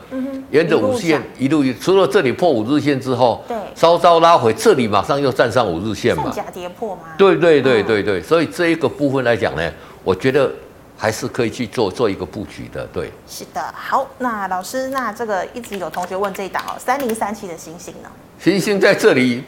[0.49, 6.31] 沿着五日线一路，除了这里破五日线之后，对，稍稍拉回，这里马上又站上五日线嘛。
[6.31, 7.03] 假跌破吗？
[7.19, 9.71] 对对对对对，所以这一个部分来讲呢，
[10.03, 10.51] 我觉得
[10.97, 12.83] 还是可以去做做一个布局的。
[12.87, 13.11] 对。
[13.27, 18.09] 是的，好，那老师，那这个一直有同学问这一档哦，三零三七的星星呢？
[18.39, 19.43] 星星在这里。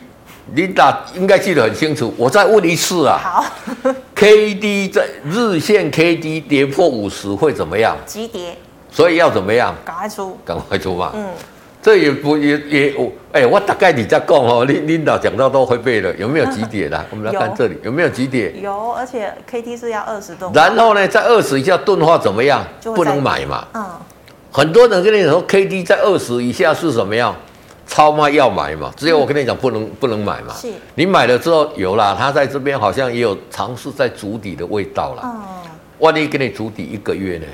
[0.53, 3.17] 琳达应该记得很清楚，我再问一次啊。
[3.17, 3.45] 好
[4.25, 7.95] ，K D 在日线 K D 跌破五十会怎么样？
[8.07, 8.57] 急跌。
[8.91, 9.75] 所以要怎么样？
[9.85, 10.35] 赶快出。
[10.43, 11.11] 赶快出嘛。
[11.13, 11.27] 嗯。
[11.79, 17.05] 这也不也也我哎，我大概你在讲哦，领领导讲到都会背了，有没有急跌的？
[17.11, 18.51] 我们来看这里有没有急跌？
[18.59, 20.51] 有，而且 K D 是要二十多。
[20.55, 22.65] 然后呢，在二十以下钝化怎么样？
[22.81, 23.67] 不能买嘛。
[23.75, 23.85] 嗯。
[24.51, 27.35] 很多人跟你说 K D 在二十以下是什么样？
[27.87, 28.91] 超卖要买嘛？
[28.97, 30.53] 只有我跟你讲，不能、嗯、不能买嘛。
[30.53, 30.71] 是。
[30.95, 35.21] 你买了之后有啦，它在这边好像也有尝试在筑底的味道了。
[35.21, 35.41] 哦。
[35.99, 37.45] 万一给你筑底一个月呢？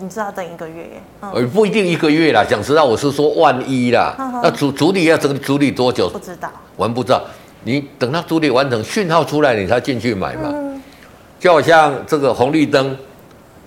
[0.00, 1.02] 你知道等一个月耶？
[1.20, 2.44] 嗯，不一定一个月啦。
[2.44, 4.16] 讲实话，我是说万一啦。
[4.18, 6.10] 嗯、那筑筑底要整筑底多久？
[6.10, 7.22] 不知道，我们不知道。
[7.62, 10.50] 你等它筑底完成，讯号出来，你才进去买嘛。
[10.52, 10.82] 嗯、
[11.38, 12.96] 就好像这个红绿灯，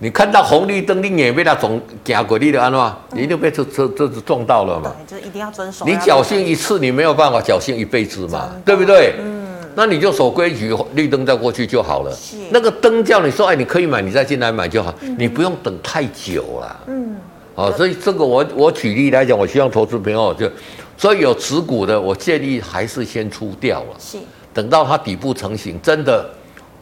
[0.00, 2.96] 你看到红绿灯，你也被它总行过，你的安嘛？
[3.12, 4.94] 你就被车车车子撞到了嘛。
[5.08, 5.84] 对，就一定要遵守。
[5.84, 9.14] 你侥幸一次，你没有办法侥幸一辈子嘛，对不对？
[9.18, 9.48] 嗯。
[9.74, 12.12] 那你就守规矩，绿灯再过去就好了。
[12.14, 12.36] 是。
[12.50, 16.80] 那个灯叫你说，哎，你可以买，你再进来买就好，嗯、你不用等太久了。
[16.86, 17.16] 嗯。
[17.56, 20.48] 好，所以这个我我举例来讲，我希望投资朋友就，
[20.96, 23.96] 所以有持股的，我建议还是先出掉了。
[23.98, 24.18] 是。
[24.54, 26.28] 等到它底部成型，真的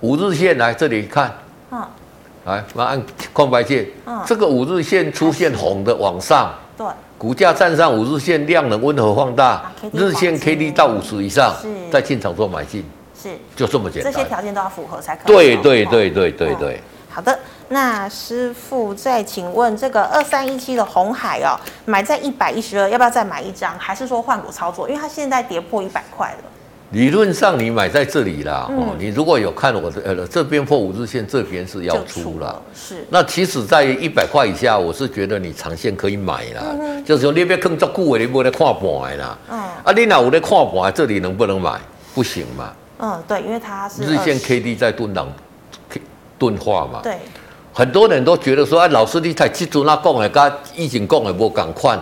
[0.01, 1.35] 五日线来这里看。
[1.71, 1.83] 嗯。
[2.47, 3.87] 来，我按空白键。
[4.07, 4.23] 嗯。
[4.25, 6.55] 这个五日线出现红的往上。
[6.79, 6.87] 对。
[7.19, 12.85] 股价站上五日线，量能温和放大，啊、日线 K D 到五十以上，是再进场做买进，
[13.21, 14.13] 是就这么简单。
[14.13, 15.27] 这些条件都要符合才可以。
[15.27, 16.81] 对对对对对对。
[17.09, 17.39] 好的，
[17.71, 21.57] 那师傅再请问，这个二三一七的红海哦，
[21.87, 23.75] 买在一百一十二，要不要再买一张？
[23.79, 24.87] 还是说换股操作？
[24.87, 26.51] 因为它现在跌破一百块了。
[26.91, 33.05] 理论上你买在这里啦，嗯、哦，你如果有看我的呃这边破五日线，这边是要出了，是。
[33.11, 39.59] 那其实，在一百块以下，我是觉得你长线可以买啦，嗯、就是说你别坑足久的，你不能看盘啦，嗯。
[39.83, 41.79] 啊，你那有在看盘，这里能不能买？
[42.15, 42.73] 不行嘛。
[42.99, 45.29] 嗯，对，因为它是日线 K D 在钝档
[46.39, 47.01] 钝化嘛。
[47.03, 47.19] 对。
[47.73, 51.99] 很多人都觉得说，哎，老师你才记住那讲的，跟以前讲的不赶快。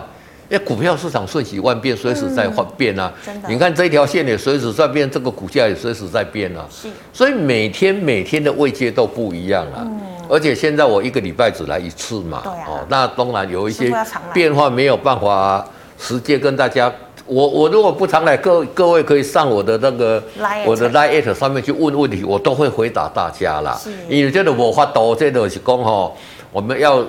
[0.47, 3.11] 因为股票市场瞬息万变，随时在换变啊！
[3.47, 6.63] 你看这条线也随时在变，这个股价也随时在变啊。
[6.69, 9.81] 是，所以每天每天的位阶都不一样啊。
[9.81, 12.41] 嗯，而且现在我一个礼拜只来一次嘛。
[12.43, 12.65] 对啊。
[12.67, 13.91] 哦，那当然有一些
[14.31, 16.93] 变化没有办法直接跟大家。
[17.25, 20.23] 我我如果不常来，各各位可以上我的那个
[20.63, 23.75] 我的 Line@ 上面去问问题，我都会回答大家啦。
[23.83, 23.89] 是。
[24.07, 26.11] 因为这个我发多，这个是讲哈，
[26.51, 27.03] 我们要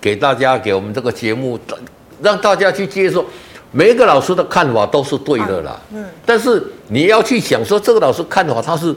[0.00, 1.58] 给大家给我们这个节目。
[2.22, 3.24] 让大家去接受，
[3.72, 5.78] 每一个老师的看法都是对的啦。
[5.92, 8.94] 嗯，但是你要去想说，这个老师看法他是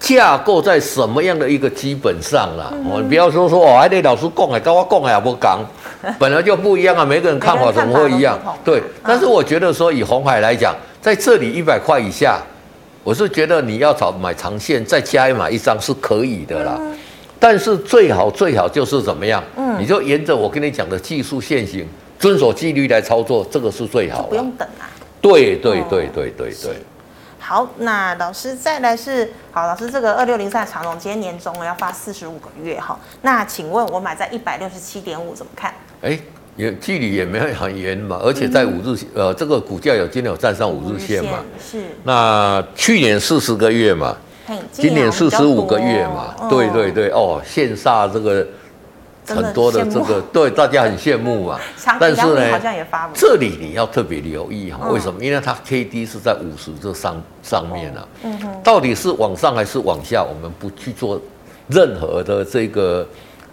[0.00, 2.72] 架构在什么样的一个基本上啦？
[2.88, 5.58] 哦，你不要说说哦，还得老师讲哎，跟我讲哎也不讲，
[6.18, 7.04] 本来就不一样啊。
[7.04, 8.38] 每个人看法怎么会一样？
[8.64, 12.40] 对，但是我觉得说以红海来讲，在这里一百块以下，
[13.02, 16.80] 我是觉得你要找买长线再加一买一张是可以的啦。
[17.40, 19.42] 但是最好最好就是怎么样？
[19.56, 21.86] 嗯，你就沿着我跟你讲的技术线型。
[22.18, 24.28] 遵守纪律来操作，这个是最好的。
[24.28, 24.90] 不用等啊。
[25.20, 26.76] 对对对对对对。
[27.38, 35.72] 好，那老师再来是好，老师这个二六零三长荣今天年终了要发四十五个月哈，那请问我买在一百六十七点五怎么看？
[36.02, 36.18] 哎，
[36.56, 41.38] 也距离也没有很远嘛，而且在五日、嗯、呃这个股价有今天有站上五日线嘛？
[41.58, 41.82] 是。
[42.04, 44.14] 那去年四十个月嘛，
[44.70, 46.34] 今年四十五个月嘛？
[46.38, 48.46] 哦、对对对哦，线下这个。
[49.34, 51.58] 很多的这个对大家很羡慕嘛，
[52.00, 52.60] 但是呢，
[53.14, 55.24] 这里你要特别留意哈，为什么？
[55.24, 61.20] 因为它 K D 是在五十这上上面啊，嗯哼，到底是往上还是往下，我们不去做
[61.68, 63.06] 任何的这个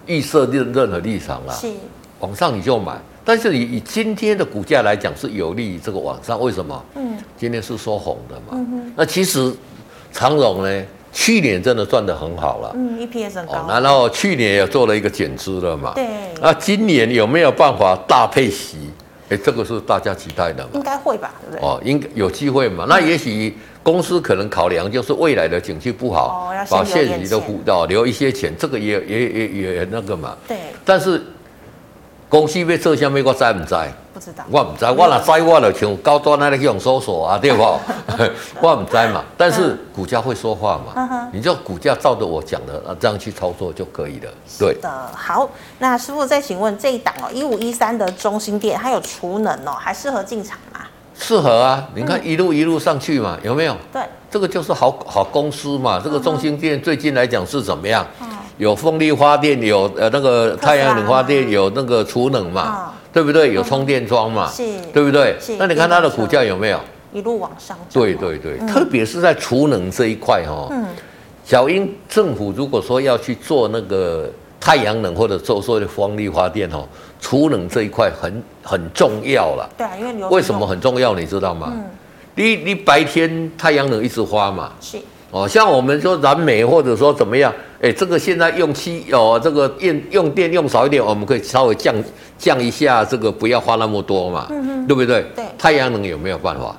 [0.06, 1.54] 预设任任何立场啦。
[1.54, 1.72] 是，
[2.20, 6.84] 往上你就买，但是以以今天的股价来讲是有利于这个往上，为什么？
[6.96, 9.54] 嗯，今天是收红的嘛，那其实
[10.12, 10.84] 长荣呢？
[11.18, 16.06] 去年真的赚得很好了，嗯，EPS 很高，然后去年也做了一个减资了嘛，对，
[16.42, 18.92] 那今年有没有办法大配息？
[19.30, 21.66] 哎，这个是大家期待的嘛，应该会吧，对不对？
[21.66, 22.86] 哦，应该有机会嘛。
[22.90, 30.58] 那也许公司可能考量就是未来的景气不好，把现金都补到，留一些钱，这个也也也也那个嘛，对。
[30.84, 31.20] 但是
[32.28, 33.74] 公司被撤销，美国在不知？
[34.16, 37.62] 不知道，我唔知道，我若知我了，像高端那里去用搜索啊，对不？
[38.62, 44.32] 我唔知嘛，但是股价会说话嘛，你就股价照着我讲的啊这样去操作就可以了。
[44.58, 45.50] 对的，好，
[45.80, 50.80] 那师傅再请问这一档哦，一五一三的中兴电它有储能哦，还适合进场吗？
[51.14, 53.76] 适合啊，你看一路一路上去嘛，有没有？
[53.92, 54.02] 对，
[54.32, 56.00] 这个就是好好公司嘛。
[56.02, 58.08] 这个中兴电最近来讲是怎么样？
[58.58, 62.94] 有风力发电，有呃那个太阳能发电，有那个储能嘛。
[63.16, 63.54] 对不对？
[63.54, 64.52] 有充电桩嘛？
[64.52, 64.62] 是，
[64.94, 65.38] 对不对？
[65.58, 66.80] 那你看它的股价有没有
[67.14, 67.78] 一路往上？
[67.94, 70.68] 对对对，特别是在储能这一块哈。
[70.70, 70.86] 嗯。
[71.46, 76.86] 小英政府如果说要去做那个太阳能或者做所谓的风力发电哦，
[77.22, 79.70] 储能这一块很很重要了。
[79.78, 81.16] 对啊，因为为什么很重要？
[81.16, 81.72] 你知道吗？
[81.74, 81.86] 嗯。
[82.36, 84.74] 你你白天太阳能一直发嘛？
[84.82, 84.98] 是。
[85.36, 87.54] 哦，像我们说燃煤或者说怎么样？
[87.82, 91.94] 哎，这个现在用气哦，这个用用电用少一点，我们可以稍微降
[92.38, 95.26] 降一下，这个不要花那么多嘛，嗯、哼对不对？
[95.36, 95.44] 对。
[95.58, 96.74] 太阳能有没有办法？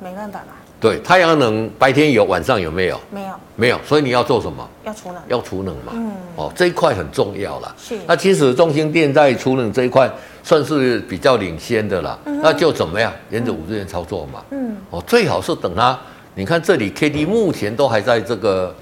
[0.00, 0.46] 没办法嘛。
[0.80, 3.00] 对，太阳能白天有，晚上有没有？
[3.12, 3.78] 没有，没有。
[3.86, 4.68] 所以你要做什么？
[4.84, 5.92] 要储能，要储能嘛。
[5.92, 7.72] 嗯，哦，这一块很重要啦。
[7.78, 7.96] 是。
[8.08, 10.10] 那其实中兴电在储能这一块
[10.42, 12.18] 算是比较领先的啦。
[12.24, 12.40] 嗯。
[12.42, 13.12] 那就怎么样？
[13.30, 14.42] 沿着五日线操作嘛。
[14.50, 14.76] 嗯。
[14.90, 15.96] 哦，最好是等它，
[16.34, 18.74] 你看这里 K D 目前都还在这个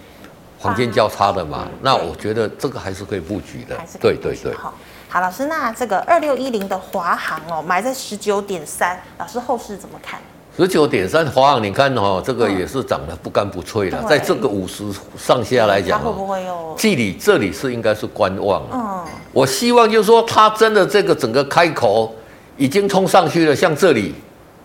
[0.58, 1.68] 黄金交叉的嘛。
[1.82, 3.76] 那我觉得这个还是可以布局的。
[4.00, 4.54] 对对对。
[4.54, 4.72] 好，
[5.08, 10.18] 好，老师，那这个二六一零的华航哦，买在十九点三，老师后市怎么看？
[10.54, 14.84] 十九点三，华航，你看哦，这个也是涨得不干不脆了，在这个五十
[15.16, 18.68] 上下来讲哦，距离这里是应该是观望了。
[18.72, 22.14] 嗯，我希望就是说，它真的这个整个开口
[22.58, 24.14] 已经冲上去了，像这里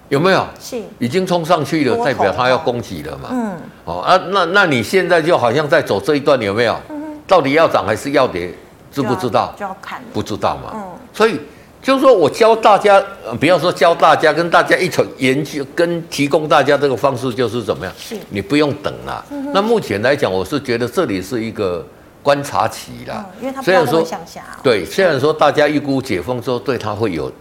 [0.10, 0.46] 有没有？
[0.60, 3.30] 是，已经冲上去了，代表它要攻击了嘛。
[3.32, 3.54] 嗯，
[3.86, 6.76] 哦啊，那那你现在就好像在走这一段，有没有？
[6.90, 8.54] 嗯到底要涨还是要跌？
[8.92, 9.54] 知不知道？
[9.58, 10.72] 就要看，不知道嘛。
[10.74, 11.40] 嗯，所以。
[11.80, 13.02] 就是说我教大家，
[13.40, 17.94] 不要说教大家，跟大家一起研究，跟提供大家这个方式就是怎么样？
[17.98, 19.24] 是，你不用等了。
[19.30, 21.86] 嗯、那目前来讲，我是觉得这里是一个
[22.22, 23.26] 观察期啦。
[23.40, 24.60] 嗯、因为它虽然说向下、哦。
[24.62, 27.32] 对，虽然说大家预估解封之后对它会有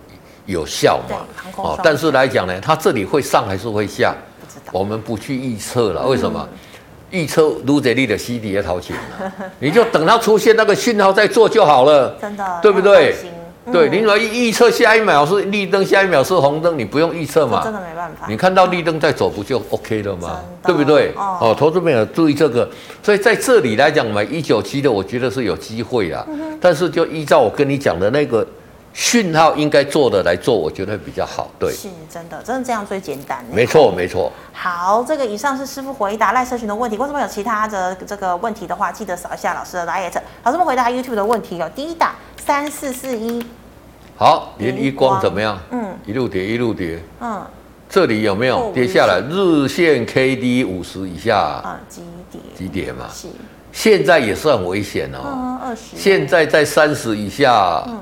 [0.46, 1.16] 有效嘛，
[1.56, 4.14] 哦，但是来讲呢，它这里会上还是会下？
[4.40, 4.72] 不知道。
[4.72, 6.48] 我们不去预测了，为什么？
[7.10, 8.96] 预测卢杰利的 CD 也掏钱，
[9.60, 12.16] 你就等它出现那个讯号再做就好了。
[12.20, 13.14] 真的，对不对？
[13.72, 17.64] 对，你如果预测下一秒是绿灯，下一秒是红灯，你不用预测嘛？
[17.64, 18.26] 真的没办法。
[18.28, 20.40] 你看到绿灯在走，不就 OK 了吗？
[20.64, 21.12] 对不对？
[21.16, 22.68] 哦，投资朋友注意这个。
[23.02, 26.24] 所以在这里来讲，买一九七的，我觉得是有机会啊。
[26.60, 28.46] 但是就依照我跟你讲的那个
[28.96, 31.50] 讯号，应该做的来做，我觉得比较好。
[31.58, 33.44] 对，是真的，真的这样最简单。
[33.52, 34.32] 没错，没错。
[34.54, 36.96] 好，这个以上是师傅回答赖社群的问题。
[36.96, 40.10] 观众朋友有其他的这个问题的话，记得扫一下老师的 LINE。
[40.44, 42.14] 老师们回答 YouTube 的问题有第一档。
[42.38, 43.44] 三四四一，
[44.16, 45.58] 好，连一光怎么样？
[45.72, 46.98] 嗯，一路跌，一路跌。
[47.20, 47.44] 嗯，
[47.90, 49.20] 这里有没有跌下来？
[49.28, 53.06] 日线 K D 五十以下啊，急跌，急跌嘛。
[53.12, 53.26] 是，
[53.72, 55.18] 现在也是很危险哦。
[55.24, 55.96] 嗯，二十。
[55.96, 58.00] 现在在三十以下，嗯，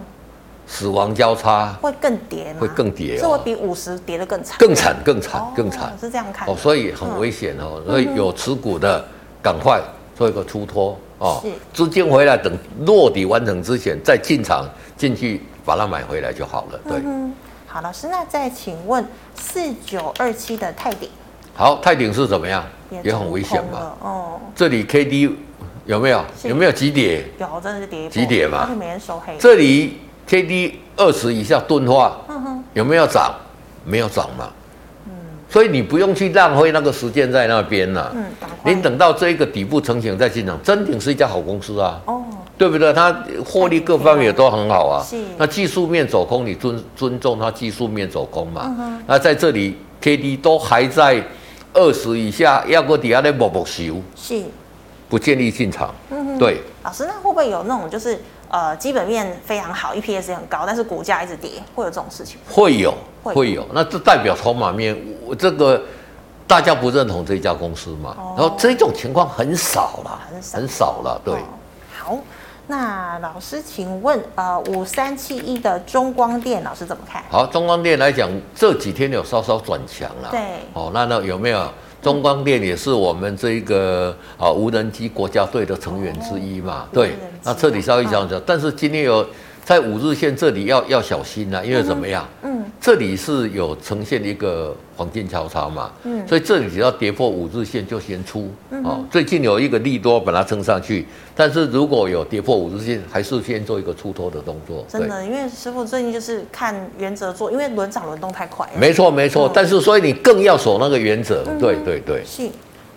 [0.66, 2.60] 死亡交叉会更跌吗？
[2.60, 5.96] 会更跌，这会比五十跌得更惨，更惨，更惨，更惨。
[6.00, 7.82] 是这样看哦，所以很危险哦。
[7.86, 9.04] 所以有持股的
[9.42, 9.80] 赶快
[10.16, 10.98] 做一个出脱。
[11.18, 16.80] 哦，资金回来，等落底完成之前再进场进去把它买回来就好了。
[16.88, 17.32] 对，嗯、
[17.66, 21.08] 好，老师，那再请问四九二七的泰鼎，
[21.54, 22.64] 好，泰鼎是怎么样？
[22.90, 23.92] 也，也很危险嘛。
[24.00, 25.38] 哦，这里 K D
[25.86, 26.24] 有没有？
[26.42, 27.24] 有没有急跌？
[27.38, 28.68] 有，真的是跌急跌嘛？
[29.38, 32.16] 这里 K D 二十以下钝化，
[32.72, 33.34] 有没有涨？
[33.84, 34.48] 没有涨嘛？
[35.50, 38.10] 所以你不用去浪费那个时间在那边了。
[38.16, 38.24] 嗯，
[38.64, 40.60] 你等到这一个底部成型再进场。
[40.64, 42.00] 真鼎是一家好公司啊。
[42.06, 42.24] 哦，
[42.58, 42.92] 对不对？
[42.92, 45.04] 它获利各方面也都很好啊。
[45.04, 45.16] 是。
[45.36, 48.62] 那技术面走空，你尊尊重它技术面走空嘛？
[48.64, 49.02] 嗯哼。
[49.06, 51.22] 那在这里，K D 都还在
[51.72, 54.02] 二十以下，要过底下的默默修。
[54.16, 54.42] 是。
[55.08, 55.94] 不建议进场。
[56.10, 56.38] 嗯哼。
[56.38, 56.62] 对。
[56.82, 58.18] 老师，那会不会有那种就是
[58.54, 62.38] 呃基本面非常好，EPS 也很高，但是股价一直跌，会有这种事情？
[62.48, 62.94] 会有。
[63.24, 65.82] 会有，那这代表筹码面，我这个
[66.46, 68.14] 大家不认同这家公司嘛？
[68.18, 71.18] 哦、然后这种情况很少了，很少，很少了。
[71.24, 71.38] 对、哦，
[71.98, 72.18] 好，
[72.66, 77.24] 那老师，请问，呃，五三七一的中光电，老师怎么看？
[77.30, 80.28] 好，中光电来讲，这几天有稍稍转强了。
[80.30, 80.40] 对，
[80.74, 81.66] 哦，那那有没有？
[82.04, 86.82] 中光电也是我们这个啊无人机国家队的成员之一嘛？
[86.82, 89.26] 哦、对，那彻底稍微讲讲，嗯、但是今天有。
[89.64, 92.28] 在五日线这里要要小心呐、啊，因为怎么样？
[92.42, 98.50] 嗯，嗯这里是有呈现一个黄金交叉嘛，嗯，所以这里只要跌破五日线就先出。
[98.70, 104.84] 嗯，哦，最近有一个利多把它撑上去，但是如果有跌破五日线，还是先做一个出脱的动作。
[104.86, 108.68] 真的，因为师傅最近就是看原则做，因为轮涨轮动太快。
[108.78, 111.42] 没错没错，嗯、但是所以你更要守那个原则。
[111.58, 112.22] 对对对。
[112.26, 112.50] 是。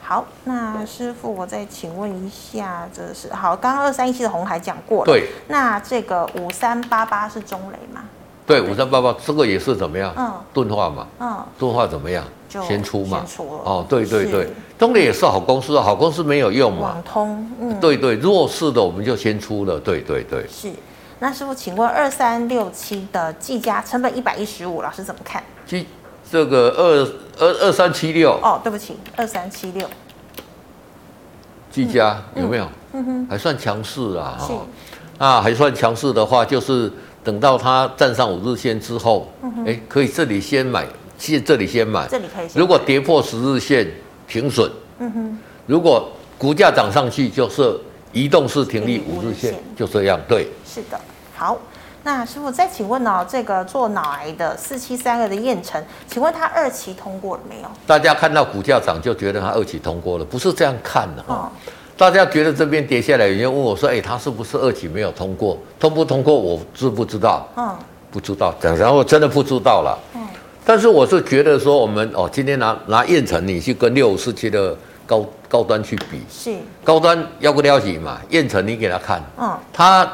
[0.07, 5.03] 好，那师傅，我再请问一下，这是好，刚刚二三一七的红海讲过了。
[5.03, 5.27] 对。
[5.49, 8.05] 那这个五三八八是中雷吗？
[8.45, 10.13] 对，五三八八这个也是怎么样？
[10.15, 10.33] 嗯。
[10.53, 11.07] 钝化嘛。
[11.19, 11.45] 嗯。
[11.59, 12.23] 钝化怎么样？
[12.47, 13.17] 就先出嘛。
[13.17, 13.61] 先出了。
[13.65, 14.47] 哦，对对对，
[14.79, 16.93] 中磊也是好公司，好公司没有用嘛。
[16.93, 17.51] 网通。
[17.59, 17.77] 嗯。
[17.81, 19.77] 对对，弱势的我们就先出了。
[19.77, 20.47] 对对对。
[20.47, 20.71] 是。
[21.19, 25.43] 那师傅，请问二三六七的技嘉成本一百一十五，老师怎么看？
[25.65, 25.85] 技
[26.29, 27.07] 这个二
[27.39, 29.87] 二二三七六哦，对不起，二三七六，
[31.71, 32.67] 技嘉有没有？
[32.93, 34.37] 嗯哼，还算强势啊。
[34.39, 34.53] 是。
[35.19, 36.91] 那，还算强势的话，就是
[37.23, 39.31] 等到它站上五日线之后，
[39.65, 40.85] 哎，可以这里先买，
[41.17, 42.07] 先这里先买。
[42.07, 42.47] 这里可以。
[42.53, 43.87] 如果跌破十日线
[44.27, 44.69] 停损。
[44.99, 45.39] 嗯哼。
[45.65, 47.79] 如果股价涨上去，就是
[48.11, 50.19] 移动式停利五日线，就这样。
[50.27, 50.47] 对。
[50.65, 50.99] 是的。
[51.35, 51.57] 好。
[52.07, 57.67] 那师傅再请问哦，这个做脑癌的四七三二的彦臣，请问他二期通过了没有？
[57.85, 61.51] 大家看到股价涨就觉得他二期通过了，不是这样看的哈。
[61.53, 65.57] 嗯、大家觉得这边跌下来，有人问我说：“哎，他是不是二期没有通过？
[65.77, 67.75] 通不通过我知不知道？”嗯，
[68.09, 68.55] 不知道。
[68.61, 69.99] 然后真的不知道了。
[70.15, 70.21] 嗯。
[70.63, 74.73] 但是我是觉得说，我们哦，今天拿拿彦城，你去跟六五四七的
[75.05, 76.55] 高高端去比，是
[76.85, 78.17] 高端要不了解嘛？
[78.29, 80.09] 彦城你给他看，嗯，他。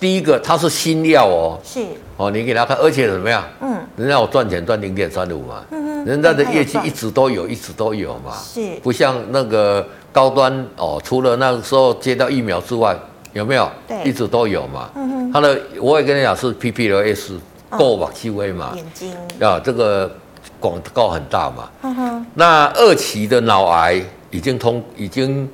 [0.00, 1.80] 第一个，它是新药哦，是。
[2.16, 3.44] 哦，你给他看，而且怎么样？
[3.60, 12.96] 嗯，人家我赚钱赚零点三五嘛，嗯哼，人家的业绩一直都有，一直都有嘛，是，不像那个高端哦，除了那个时候接到疫苗之外，
[13.32, 13.70] 有没有？
[13.86, 17.38] 对，一直都有嘛，嗯哼，它的我也跟你讲是 PPLS
[17.70, 19.14] 够吧，机会嘛，眼睛。
[19.40, 20.10] 啊，这个
[20.58, 25.48] 广告很大嘛，嗯哼，那二期的脑癌已经通，已经。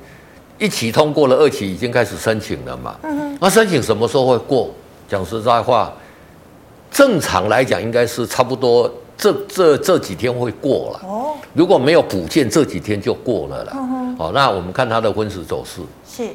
[0.57, 2.95] 一期通过了，二期已经开始申请了嘛？
[3.39, 4.69] 那申请什么时候会过？
[5.07, 5.93] 讲实在话，
[6.89, 11.07] 正常来讲应该是差不多这这这几天会过了。
[11.07, 11.33] 哦。
[11.53, 13.73] 如果没有补件，这几天就过了啦。
[13.75, 14.17] 嗯哼。
[14.17, 15.81] 好，那我们看它的分时走势。
[16.09, 16.29] 是。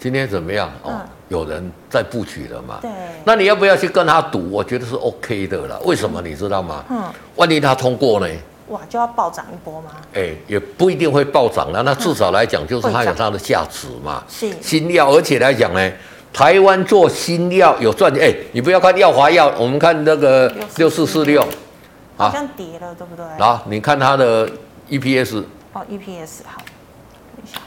[0.00, 0.68] 今天怎么样？
[0.82, 2.78] 哦，嗯、有人在布局了嘛？
[2.82, 2.90] 对。
[3.24, 4.50] 那你要不要去跟他赌？
[4.50, 5.80] 我觉得是 OK 的了。
[5.84, 6.20] 为什么？
[6.20, 6.84] 你知道吗？
[6.90, 7.02] 嗯。
[7.36, 8.26] 万一他通过呢？
[8.68, 9.90] 哇，就要暴涨一波吗？
[10.12, 11.82] 哎、欸，也不一定会暴涨了。
[11.82, 14.22] 那至少来讲，就是它有它的价值嘛。
[14.28, 15.90] 是新药，而且来讲呢，
[16.32, 18.22] 台湾做新药有赚钱。
[18.22, 21.42] 哎、欸，你不要看药华药，我们看那个六四四六，
[22.16, 23.24] 好像跌了，对不对？
[23.38, 24.48] 啊，你看它的
[24.90, 25.42] EPS。
[25.72, 26.60] 哦，EPS 好，
[27.34, 27.60] 等一下，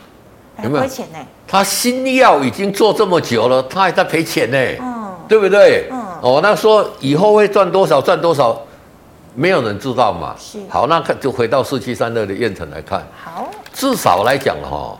[0.63, 1.17] 有没有亏钱呢？
[1.47, 4.57] 它新药已经做这么久了，它还在赔钱呢。
[4.79, 5.87] 嗯，对不对？
[5.91, 5.99] 嗯。
[6.21, 7.99] 哦，那说以后会赚多少？
[7.99, 8.61] 赚多少？
[9.33, 10.35] 没有人知道嘛？
[10.37, 13.01] 是好，那看就回到四七三二的彦城来看。
[13.23, 14.97] 好，至少来讲哈，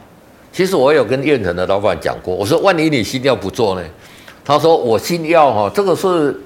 [0.53, 3.82] 其实我有跟彦城的老板讲过，我说万一你新药不做呢？
[4.43, 6.39] 他说我新药哈，这个是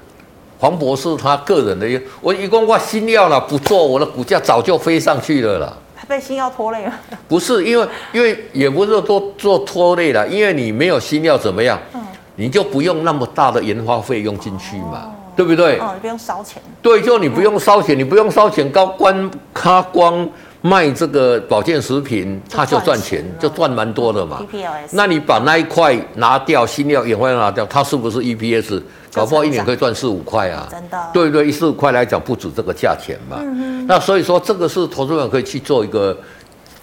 [0.58, 5.72] 黄博士他个人的，我一共挂新药了不做，我的股价早就飞上去了啦。
[5.96, 6.92] 他被新药拖累了？
[7.28, 11.78] 不是，因为因为也不是说做做拖累了，因为你没有新药怎么样？
[11.94, 12.02] 嗯，
[12.34, 15.04] 你就不用那么大的研发费用进去嘛。
[15.06, 15.78] 哦对不对？
[15.78, 16.62] 哦，你不用烧钱。
[16.80, 20.26] 对，就你不用烧钱，嗯、你不用烧钱，高官他光
[20.62, 24.42] 卖这个保健食品，他就赚钱，就赚蛮多的嘛。
[24.50, 24.88] EPS。
[24.92, 28.82] 那你把那一块拿掉，新药研发拿掉，它是不是 EPS？
[29.12, 30.66] 搞不好一年可以赚四五块啊。
[30.70, 30.98] 真的。
[31.12, 33.36] 对对，四五块来讲不止这个价钱嘛。
[33.40, 33.86] 嗯哼。
[33.86, 36.16] 那所以说，这个是投资人可以去做一个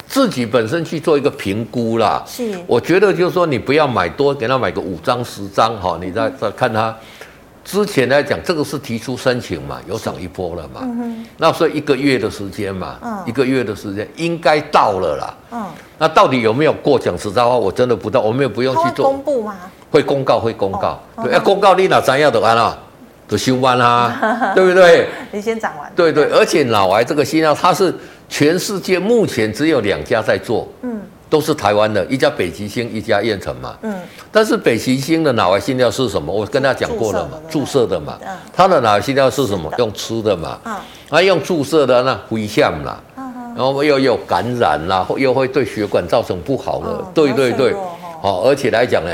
[0.07, 2.23] 自己本身去做一个评估啦。
[2.25, 2.55] 是。
[2.65, 6.95] 我觉得就是说，你不要买多，给他买个五张十张哈，你再再看他。
[7.63, 15.33] 之前来讲，这个是提出申请嘛，有涨一波了嘛，嗯、那所以一个月的时间嘛，嗯、一个月的时间应该到了啦。
[15.51, 15.65] 嗯，
[15.97, 16.99] 那到底有没有过？
[16.99, 19.55] 讲实在话，我真的不知道，我们也不用去做公布吗？
[19.89, 20.99] 会公告，会公告。
[21.15, 22.77] 哦、对，要公告你哪三样的完了，
[23.27, 25.07] 都修完啦，对不对？
[25.31, 25.91] 你先涨完。
[25.95, 27.93] 对对，而且脑癌这个新药，它是
[28.27, 30.67] 全世界目前只有两家在做。
[30.81, 31.01] 嗯。
[31.33, 33.75] 都是台湾的一家北极星，一家燕城嘛。
[33.81, 33.91] 嗯。
[34.31, 36.31] 但是北极星的脑癌新药是什么？
[36.31, 38.19] 我跟他讲过了嘛，注射的嘛。
[38.55, 39.73] 他的脑癌新药是什么？
[39.79, 40.59] 用吃的嘛。
[40.63, 40.75] 嗯。
[41.09, 43.01] 他用注射的那危险啦。
[43.55, 47.03] 然后又有感染啦，又会对血管造成不好的。
[47.15, 47.73] 对对对。
[48.21, 49.11] 哦，而且来讲呢，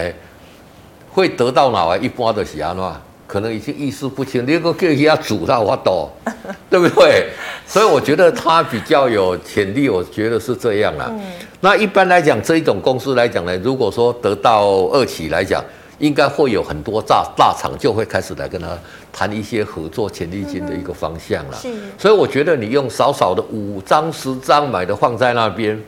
[1.13, 2.83] 会得到脑癌一般的是安怎？
[3.29, 6.09] 可能已经意识不清，你个叫他煮到我都，
[6.67, 7.27] 对不对？
[7.63, 11.05] 所以我觉得他比较有潜力，我觉得是这样啦。
[11.11, 11.21] 嗯、
[11.61, 15.63] 那一般来讲，这一种公司来讲呢，如果说得到二期来讲，
[15.99, 18.75] 应该会有很多大大厂就会开始来跟他
[19.13, 21.57] 谈一些合作潜力金的一个方向了。
[21.61, 25.79] 是，所以我觉得你用少少的五张十张买的放在那边。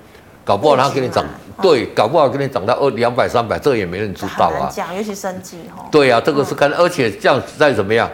[0.52, 1.24] 搞不好他给你涨，
[1.62, 4.68] 对，搞不好给你涨到二两百三百，这个也没人知道啊。
[4.70, 5.88] 讲，尤其生技哈。
[5.90, 8.10] 对啊，这个是看，而且这样再怎么样，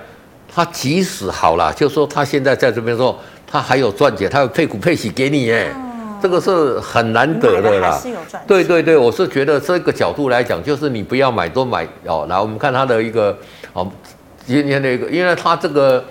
[0.54, 3.18] 他即使好了，就说他现在在这边说，
[3.48, 5.74] 他还有赚钱，他有配股配息给你耶，
[6.22, 7.98] 这个是很难得的啦。
[8.00, 8.44] 是有赚。
[8.46, 12.28] 对对对，我是觉得这个角度来讲，就是你不要买多买哦。
[12.30, 13.36] 来，我们看他的一个
[13.74, 13.90] 哦，
[14.46, 16.06] 今天的一个，因为他这个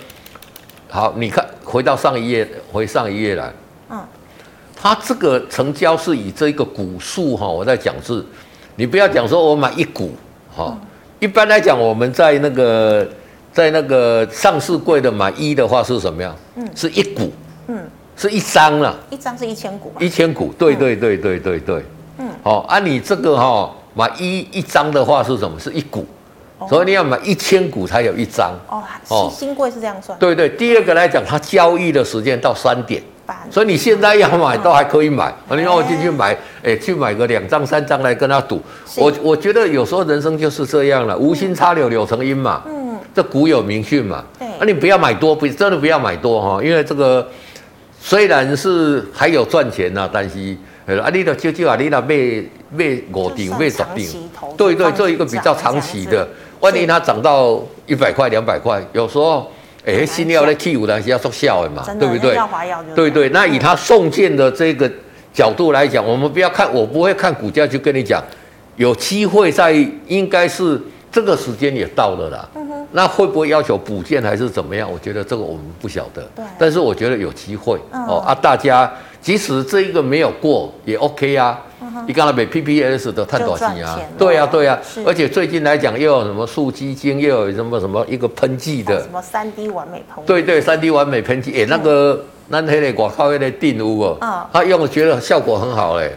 [0.90, 3.52] 好，你看回到上一页，回上一页来。
[4.86, 8.24] 它这个成交是以这个股数哈，我在讲是，
[8.76, 10.12] 你不要讲说我买一股
[10.56, 10.78] 哈，
[11.18, 13.04] 一般来讲我们在那个
[13.52, 16.32] 在那个上市柜的买一的话是什么样？
[16.54, 17.32] 嗯，是一股，
[17.66, 17.82] 嗯，
[18.16, 21.84] 是一张了，一张是一千股，一千股，对对对对对对，
[22.18, 25.58] 嗯，好，按你这个哈买一一张的话是什么？
[25.58, 26.06] 是一股，
[26.68, 28.54] 所以你要买一千股才有一张。
[28.68, 30.16] 哦，新新贵是这样算？
[30.20, 33.02] 对对，第二个来讲，它交易的时间到三点。
[33.26, 33.36] 半。
[33.50, 38.62] 所以你现在要买都还可以买，你让我进去买，哎，去买个两张三张来跟他赌。
[38.96, 42.62] 我我觉得有时候人生就是这样了，无心插柳柳成荫嘛。
[42.66, 44.24] 嗯，这古有名训嘛。
[44.38, 47.26] 对，那你不要买多，不真的不要买多哈，因为这个
[48.00, 50.56] 虽然是还有赚钱呐，但是。
[50.86, 52.14] 啊，你的就就啊，你那卖
[52.70, 54.08] 卖五顶卖十顶，
[54.56, 56.24] 对对，做一个比较长期的。
[56.60, 59.50] 万一它涨到一百块、两百块，有时候
[59.86, 62.36] 哎，新药的 K 五的是要做效的嘛，对不对？
[62.94, 64.90] 对对，那以他送件的这个
[65.32, 68.20] 角度来讲，我们不要看，我不会看股价去跟你讲，
[68.74, 69.72] 有机会在
[70.08, 70.80] 应该是
[71.10, 72.48] 这个时间也到了啦。
[72.92, 74.90] 那会不会要求补件还是怎么样？
[74.90, 76.28] 我觉得这个我们不晓得。
[76.58, 78.92] 但是我觉得有机会哦啊，大家。
[79.18, 81.60] 即使这一个没有过也 OK 啊，
[82.06, 96.12] 你刚才买 PPS 的探多钱啊，对啊对啊，而且最近来讲又有什么素鸡精，又有什么什么一个喷剂的，什么三 D 完美喷剂，对对，三 D 完美喷剂，哎，那个那黑的广告那个定屋哦，他用了觉得效果很好嘞，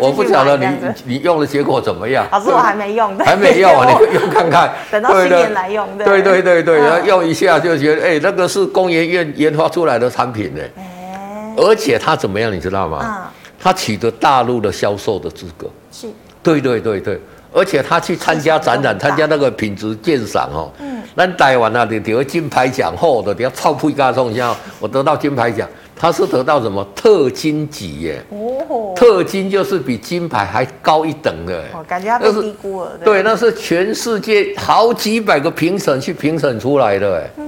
[0.00, 0.66] 我不晓得你
[1.04, 2.26] 你用的结果怎么样？
[2.30, 6.22] 老师我还没用，还没用啊，你 用看看，等到新年来用，对。
[6.22, 10.60] 对对对，用一下就觉得哎，那个是工研院研发出来的产品呢。
[11.56, 13.30] 而且它怎么样，你知道吗？
[13.60, 15.68] 啊，他取得大陆的销售的资格。
[15.92, 16.08] 是，
[16.42, 17.20] 对对对对。
[17.52, 20.70] 而且他去参加展览，参加那个品质鉴赏哦。
[20.78, 21.02] 嗯。
[21.16, 25.68] 那台湾啊，你得个金牌奖，后的你要超配加送一下，我得到金牌奖。
[25.96, 28.24] 他是得到什么特金级耶？
[28.30, 28.94] 哦。
[28.94, 31.60] 特金就是比金牌还高一等的。
[31.74, 32.92] 哦，感觉他被低估了。
[33.04, 37.16] 对，那是全世界好几百个评审去评审出来的。
[37.16, 37.42] 哎。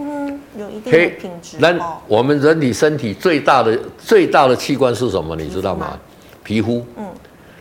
[0.59, 1.57] 有一定的品质。
[1.59, 1.75] 那
[2.07, 5.35] 我们人体身体最大的最大的器官是什么？
[5.37, 5.99] 你知道吗？
[6.45, 6.85] 皮肤。
[6.97, 7.05] 嗯。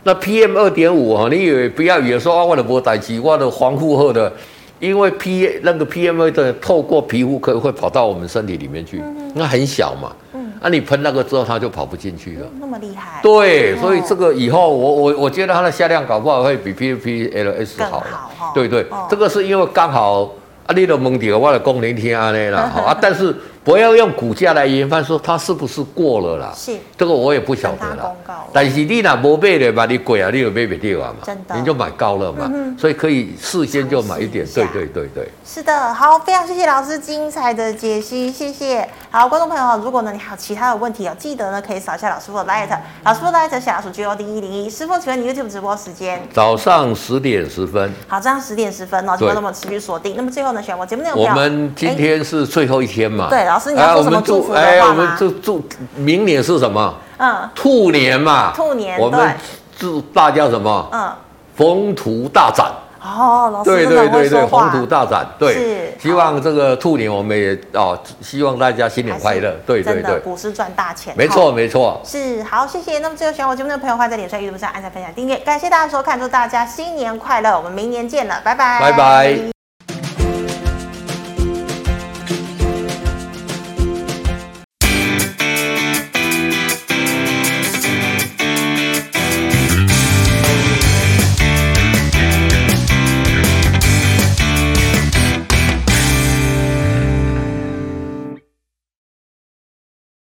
[0.04, 4.32] 那 PM 二点五哈，你以为不要以为说啊，我的不带机，我的防护后的，
[4.80, 9.00] 因为 P 那个 PM 二的透过皮肤可以会跑到我们身体里面去，
[9.34, 10.12] 那很小嘛。
[10.34, 10.52] 嗯。
[10.60, 12.46] 那你喷那个之后，它就跑不进去了。
[12.58, 13.20] 那么厉害。
[13.22, 18.04] 对，所以这个以后我我我觉得它的销量搞不好会比 PPLS 好。
[18.36, 18.52] 好。
[18.54, 20.30] 对对，这个是因为刚好。
[20.72, 23.34] 你都问到我的功能天啊，那啦，啊，但是
[23.64, 26.52] 不要用股价来研判说它是不是过了啦。
[26.56, 28.12] 是，这个我也不晓得啦。
[28.52, 31.24] 但是你那没买的吧，你贵啊，你有买不掉啊嘛。
[31.24, 32.50] 真的，你就买高了嘛。
[32.52, 34.44] 嗯，所以可以事先就买一点。
[34.52, 35.28] 对对对对。
[35.46, 38.88] 是的，好，非常谢谢老师精彩的解析，谢谢。
[39.10, 42.68] 好，观众朋友，如果呢你还有其他的问题哦，记得呢可以扫一下老师傅的 light，
[43.04, 44.68] 老师傅的 light 小老鼠 G O D 一零一。
[44.68, 46.20] 师傅，请问你 YouTube 直播时间？
[46.32, 47.92] 早上十点十分。
[48.08, 50.14] 好，早上十点十分哦，请观众们持续锁定。
[50.16, 51.22] 那么最后呢，选我节目内容。
[51.22, 53.28] 我们今天是最后一天嘛？
[53.30, 54.72] 对，老师你要说什么祝福的话吗？
[54.72, 55.62] 哎，我们祝祝
[55.94, 56.94] 明年是什么？
[57.18, 58.50] 嗯，兔年嘛。
[58.56, 59.36] 兔年，我们
[59.76, 60.88] 祝大家什么？
[60.90, 61.12] 嗯，
[61.58, 62.66] 宏图大展。
[63.04, 65.26] 哦，老师对对对对，宏图大展。
[65.38, 69.52] 对，是希望这个兔年我们也哦，希望大家新年快乐。
[69.66, 71.12] 对对对，股市赚大钱。
[71.14, 72.00] 没错没错。
[72.06, 73.00] 是好，谢谢。
[73.00, 75.36] 那么最后喜欢我节目的朋友，欢迎在脸书、YouTube 上按赞、分享、订阅。
[75.36, 77.54] 感谢大家收看，祝大家新年快乐！
[77.54, 78.80] 我们明年见了，拜拜。
[78.80, 79.61] 拜拜。